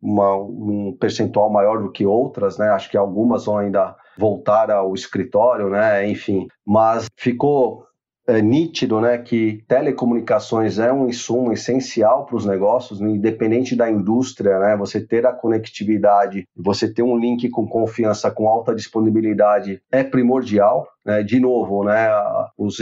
uma, 0.00 0.36
um 0.36 0.96
percentual 0.98 1.50
maior 1.50 1.82
do 1.82 1.92
que 1.92 2.06
outras, 2.06 2.56
né? 2.56 2.70
Acho 2.70 2.90
que 2.90 2.96
algumas 2.96 3.44
vão 3.44 3.58
ainda 3.58 3.94
voltar 4.16 4.70
ao 4.70 4.94
escritório, 4.94 5.68
né? 5.68 6.08
Enfim, 6.08 6.48
mas 6.64 7.06
ficou 7.16 7.86
é, 8.26 8.42
nítido, 8.42 9.00
né, 9.00 9.18
que 9.18 9.62
telecomunicações 9.68 10.78
é 10.78 10.92
um 10.92 11.06
insumo 11.06 11.52
essencial 11.52 12.26
para 12.26 12.36
os 12.36 12.44
negócios, 12.44 13.00
independente 13.00 13.76
da 13.76 13.88
indústria, 13.88 14.58
né? 14.58 14.76
Você 14.76 15.00
ter 15.00 15.24
a 15.26 15.32
conectividade, 15.32 16.44
você 16.56 16.92
ter 16.92 17.02
um 17.02 17.16
link 17.16 17.48
com 17.50 17.68
confiança, 17.68 18.30
com 18.30 18.48
alta 18.48 18.74
disponibilidade 18.74 19.80
é 19.92 20.02
primordial. 20.02 20.88
Né? 21.04 21.22
De 21.22 21.38
novo, 21.38 21.84
né, 21.84 22.08
os 22.58 22.78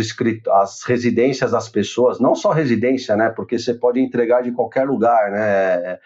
as 0.51 0.83
residências 0.85 1.51
das 1.51 1.68
pessoas, 1.68 2.18
não 2.18 2.35
só 2.35 2.51
residência, 2.51 3.14
né, 3.16 3.29
porque 3.29 3.59
você 3.59 3.75
pode 3.75 4.01
entregar 4.01 4.42
de 4.42 4.53
qualquer 4.53 4.87
lugar, 4.87 5.31
né? 5.31 5.40
É, 5.40 6.01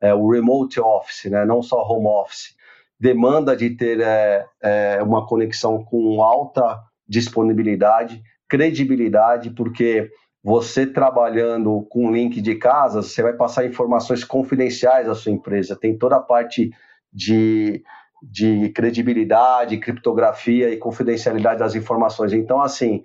é 0.00 0.14
o 0.14 0.28
remote 0.30 0.80
office, 0.80 1.24
né? 1.30 1.44
Não 1.44 1.62
só 1.62 1.82
home 1.82 2.06
office 2.06 2.54
demanda 2.98 3.56
de 3.56 3.70
ter 3.70 4.00
é, 4.00 4.46
é, 4.62 5.02
uma 5.02 5.26
conexão 5.26 5.84
com 5.84 6.22
alta 6.22 6.80
disponibilidade, 7.06 8.22
credibilidade, 8.48 9.50
porque 9.50 10.10
você 10.42 10.86
trabalhando 10.86 11.86
com 11.88 12.12
link 12.12 12.40
de 12.40 12.54
casa, 12.56 13.02
você 13.02 13.22
vai 13.22 13.32
passar 13.32 13.66
informações 13.66 14.22
confidenciais 14.22 15.08
à 15.08 15.14
sua 15.14 15.32
empresa. 15.32 15.74
Tem 15.74 15.96
toda 15.96 16.16
a 16.16 16.20
parte 16.20 16.70
de, 17.12 17.82
de 18.22 18.68
credibilidade, 18.70 19.78
criptografia 19.78 20.70
e 20.70 20.76
confidencialidade 20.76 21.60
das 21.60 21.74
informações. 21.74 22.32
Então, 22.32 22.60
assim, 22.60 23.02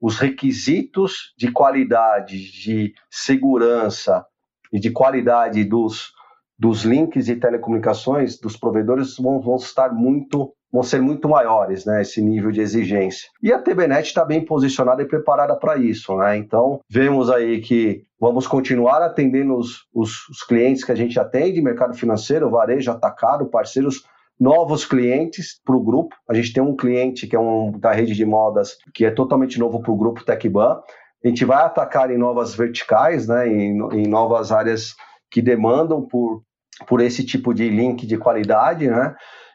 os 0.00 0.18
requisitos 0.18 1.32
de 1.38 1.50
qualidade, 1.50 2.50
de 2.50 2.92
segurança 3.10 4.26
e 4.72 4.78
de 4.78 4.90
qualidade 4.90 5.64
dos, 5.64 6.12
dos 6.58 6.84
links 6.84 7.26
de 7.26 7.36
telecomunicações 7.36 8.38
dos 8.38 8.56
provedores 8.56 9.16
vão, 9.16 9.40
vão 9.40 9.56
estar 9.56 9.92
muito 9.92 10.52
vão 10.72 10.82
ser 10.82 11.02
muito 11.02 11.28
maiores, 11.28 11.84
né, 11.84 12.00
esse 12.00 12.22
nível 12.22 12.50
de 12.50 12.62
exigência. 12.62 13.28
E 13.42 13.52
a 13.52 13.58
TBNet 13.58 14.08
está 14.08 14.24
bem 14.24 14.42
posicionada 14.42 15.02
e 15.02 15.06
preparada 15.06 15.54
para 15.54 15.76
isso, 15.76 16.16
né? 16.16 16.38
Então, 16.38 16.80
vemos 16.88 17.28
aí 17.28 17.60
que 17.60 18.04
vamos 18.18 18.46
continuar 18.46 19.02
atendendo 19.02 19.54
os, 19.54 19.86
os, 19.92 20.26
os 20.30 20.42
clientes 20.42 20.82
que 20.82 20.90
a 20.90 20.94
gente 20.94 21.20
atende, 21.20 21.60
mercado 21.60 21.94
financeiro, 21.94 22.48
varejo, 22.48 22.90
atacado, 22.90 23.50
parceiros 23.50 24.02
novos 24.40 24.84
clientes 24.84 25.60
para 25.62 25.76
o 25.76 25.82
grupo. 25.82 26.16
A 26.28 26.32
gente 26.32 26.54
tem 26.54 26.62
um 26.62 26.74
cliente 26.74 27.26
que 27.26 27.36
é 27.36 27.38
um 27.38 27.78
da 27.78 27.92
rede 27.92 28.14
de 28.14 28.24
modas 28.24 28.76
que 28.94 29.04
é 29.04 29.10
totalmente 29.10 29.58
novo 29.58 29.80
para 29.80 29.92
o 29.92 29.96
grupo 29.96 30.24
TecBan. 30.24 30.80
A 31.22 31.28
gente 31.28 31.44
vai 31.44 31.64
atacar 31.64 32.10
em 32.10 32.18
novas 32.18 32.54
verticais, 32.54 33.28
né, 33.28 33.46
em, 33.46 33.78
em 33.92 34.08
novas 34.08 34.50
áreas 34.50 34.94
que 35.32 35.42
demandam 35.42 36.02
por 36.02 36.42
por 36.86 37.00
esse 37.00 37.24
tipo 37.24 37.52
de 37.52 37.68
link 37.68 38.06
de 38.06 38.16
qualidade, 38.16 38.88
né? 38.88 39.14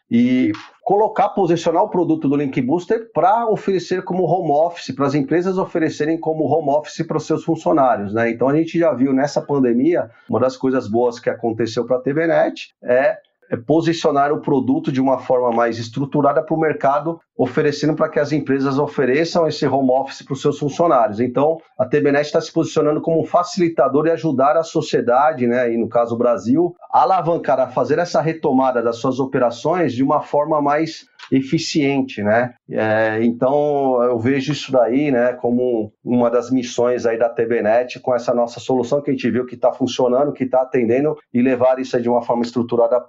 E 0.09 0.53
colocar, 0.83 1.29
posicionar 1.29 1.83
o 1.83 1.89
produto 1.89 2.29
do 2.29 2.37
Link 2.37 2.61
Booster 2.61 3.11
para 3.13 3.45
oferecer 3.49 4.03
como 4.03 4.23
home 4.23 4.51
office, 4.51 4.95
para 4.95 5.05
as 5.05 5.13
empresas 5.13 5.57
oferecerem 5.57 6.17
como 6.17 6.45
home 6.45 6.69
office 6.69 7.05
para 7.05 7.17
os 7.17 7.25
seus 7.25 7.43
funcionários, 7.43 8.13
né? 8.13 8.29
Então 8.29 8.47
a 8.47 8.55
gente 8.55 8.79
já 8.79 8.93
viu 8.93 9.11
nessa 9.11 9.41
pandemia, 9.41 10.09
uma 10.29 10.39
das 10.39 10.55
coisas 10.55 10.87
boas 10.87 11.19
que 11.19 11.29
aconteceu 11.29 11.85
para 11.85 11.97
a 11.97 11.99
TVNet 11.99 12.73
é 12.81 12.97
é 12.97 13.17
posicionar 13.65 14.33
o 14.33 14.41
produto 14.41 14.91
de 14.91 14.99
uma 14.99 15.19
forma 15.19 15.51
mais 15.51 15.77
estruturada 15.77 16.41
para 16.41 16.55
o 16.55 16.59
mercado, 16.59 17.19
oferecendo 17.37 17.95
para 17.95 18.09
que 18.09 18.19
as 18.19 18.31
empresas 18.31 18.77
ofereçam 18.77 19.47
esse 19.47 19.65
home 19.65 19.91
office 19.91 20.21
para 20.21 20.33
os 20.33 20.41
seus 20.41 20.59
funcionários. 20.59 21.19
Então, 21.19 21.57
a 21.77 21.85
TBNet 21.85 22.25
está 22.25 22.41
se 22.41 22.51
posicionando 22.51 22.99
como 22.99 23.21
um 23.21 23.25
facilitador 23.25 24.07
e 24.07 24.11
ajudar 24.11 24.57
a 24.57 24.63
sociedade, 24.63 25.47
né, 25.47 25.71
e 25.71 25.77
no 25.77 25.87
caso 25.87 26.15
o 26.15 26.17
Brasil, 26.17 26.75
a 26.91 27.03
alavancar, 27.03 27.59
a 27.59 27.67
fazer 27.67 27.99
essa 27.99 28.19
retomada 28.19 28.81
das 28.81 28.97
suas 28.97 29.19
operações 29.19 29.93
de 29.93 30.03
uma 30.03 30.21
forma 30.21 30.61
mais 30.61 31.05
eficiente, 31.31 32.21
né? 32.21 32.53
É, 32.69 33.23
então 33.23 34.01
eu 34.03 34.19
vejo 34.19 34.51
isso 34.51 34.71
daí, 34.71 35.11
né, 35.11 35.33
como 35.33 35.91
uma 36.03 36.29
das 36.29 36.51
missões 36.51 37.05
aí 37.05 37.17
da 37.17 37.29
TBNet 37.29 37.99
com 37.99 38.13
essa 38.15 38.33
nossa 38.33 38.59
solução 38.59 39.01
que 39.01 39.09
a 39.09 39.13
gente 39.13 39.29
viu 39.29 39.45
que 39.45 39.55
está 39.55 39.71
funcionando, 39.71 40.33
que 40.33 40.43
está 40.43 40.61
atendendo 40.61 41.15
e 41.33 41.41
levar 41.41 41.79
isso 41.79 41.99
de 42.01 42.09
uma 42.09 42.21
forma 42.21 42.43
estruturada 42.43 42.99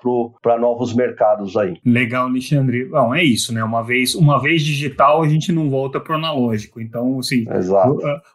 para 0.43 0.59
novos 0.59 0.95
mercados 0.95 1.57
aí. 1.57 1.77
Legal, 1.85 2.27
Alexandre. 2.27 2.85
Bom, 2.87 3.15
é 3.15 3.23
isso, 3.23 3.53
né? 3.53 3.63
Uma 3.63 3.83
vez, 3.83 4.15
uma 4.15 4.41
vez 4.41 4.63
digital 4.63 5.23
a 5.23 5.29
gente 5.29 5.53
não 5.53 5.69
volta 5.71 6.01
para 6.01 6.13
o 6.13 6.17
analógico. 6.17 6.81
Então, 6.81 7.19
assim, 7.19 7.45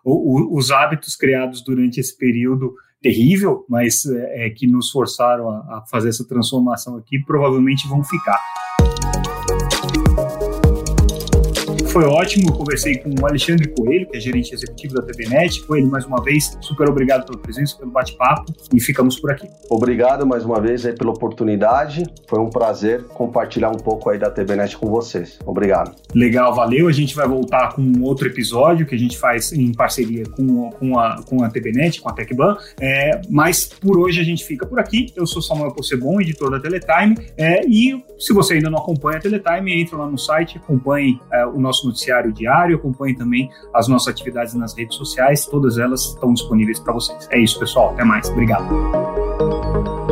o, 0.03 0.53
o, 0.53 0.57
os 0.57 0.71
hábitos 0.71 1.15
criados 1.15 1.63
durante 1.63 1.99
esse 1.99 2.17
período 2.17 2.73
terrível, 3.01 3.65
mas 3.69 4.05
é, 4.05 4.47
é 4.47 4.49
que 4.49 4.65
nos 4.65 4.89
forçaram 4.89 5.49
a, 5.49 5.77
a 5.77 5.83
fazer 5.91 6.09
essa 6.09 6.25
transformação 6.25 6.97
aqui, 6.97 7.19
provavelmente 7.19 7.87
vão 7.87 8.03
ficar. 8.03 8.39
Foi 11.93 12.05
ótimo. 12.05 12.49
Eu 12.49 12.53
conversei 12.53 12.97
com 12.97 13.13
o 13.21 13.25
Alexandre 13.27 13.67
Coelho, 13.67 14.09
que 14.09 14.17
é 14.17 14.19
gerente 14.19 14.51
executivo 14.51 14.95
da 14.95 15.03
TVNet. 15.03 15.61
Coelho, 15.61 15.87
mais 15.87 16.03
uma 16.05 16.23
vez, 16.23 16.57
super 16.59 16.89
obrigado 16.89 17.23
pela 17.23 17.37
presença, 17.37 17.77
pelo 17.77 17.91
bate-papo 17.91 18.51
e 18.73 18.81
ficamos 18.81 19.19
por 19.19 19.29
aqui. 19.29 19.47
Obrigado 19.69 20.25
mais 20.25 20.43
uma 20.43 20.59
vez 20.59 20.87
aí 20.87 20.93
pela 20.95 21.11
oportunidade. 21.11 22.03
Foi 22.27 22.39
um 22.39 22.49
prazer 22.49 23.03
compartilhar 23.03 23.69
um 23.69 23.77
pouco 23.77 24.09
aí 24.09 24.17
da 24.17 24.31
TVNet 24.31 24.75
com 24.75 24.89
vocês. 24.89 25.37
Obrigado. 25.45 25.95
Legal, 26.15 26.55
valeu. 26.55 26.87
A 26.87 26.91
gente 26.91 27.15
vai 27.15 27.27
voltar 27.27 27.75
com 27.75 28.01
outro 28.01 28.27
episódio 28.27 28.87
que 28.87 28.95
a 28.95 28.97
gente 28.97 29.15
faz 29.15 29.53
em 29.53 29.71
parceria 29.71 30.23
com, 30.25 30.71
com, 30.71 30.97
a, 30.97 31.21
com 31.21 31.43
a 31.43 31.49
TVNet, 31.51 32.01
com 32.01 32.09
a 32.09 32.13
TecBan. 32.13 32.57
É, 32.81 33.21
mas 33.29 33.65
por 33.65 33.99
hoje 33.99 34.19
a 34.19 34.23
gente 34.23 34.43
fica 34.43 34.65
por 34.65 34.79
aqui. 34.79 35.13
Eu 35.15 35.27
sou 35.27 35.43
Samuel 35.43 35.71
Possebon, 35.71 36.19
editor 36.19 36.49
da 36.49 36.59
Teletime. 36.59 37.17
É, 37.37 37.63
e 37.67 38.03
se 38.17 38.33
você 38.33 38.55
ainda 38.55 38.71
não 38.71 38.79
acompanha 38.79 39.19
a 39.19 39.21
Teletime, 39.21 39.79
entre 39.79 39.95
lá 39.95 40.07
no 40.07 40.17
site, 40.17 40.57
acompanhe 40.57 41.19
é, 41.31 41.45
o 41.45 41.61
nosso 41.83 41.87
noticiário 41.87 42.31
diário, 42.31 42.77
acompanhe 42.77 43.15
também 43.15 43.49
as 43.73 43.87
nossas 43.87 44.07
atividades 44.07 44.53
nas 44.53 44.75
redes 44.75 44.95
sociais, 44.95 45.45
todas 45.45 45.77
elas 45.77 46.05
estão 46.05 46.33
disponíveis 46.33 46.79
para 46.79 46.93
vocês. 46.93 47.27
É 47.31 47.39
isso, 47.39 47.59
pessoal. 47.59 47.91
Até 47.91 48.03
mais. 48.03 48.29
Obrigado. 48.29 50.02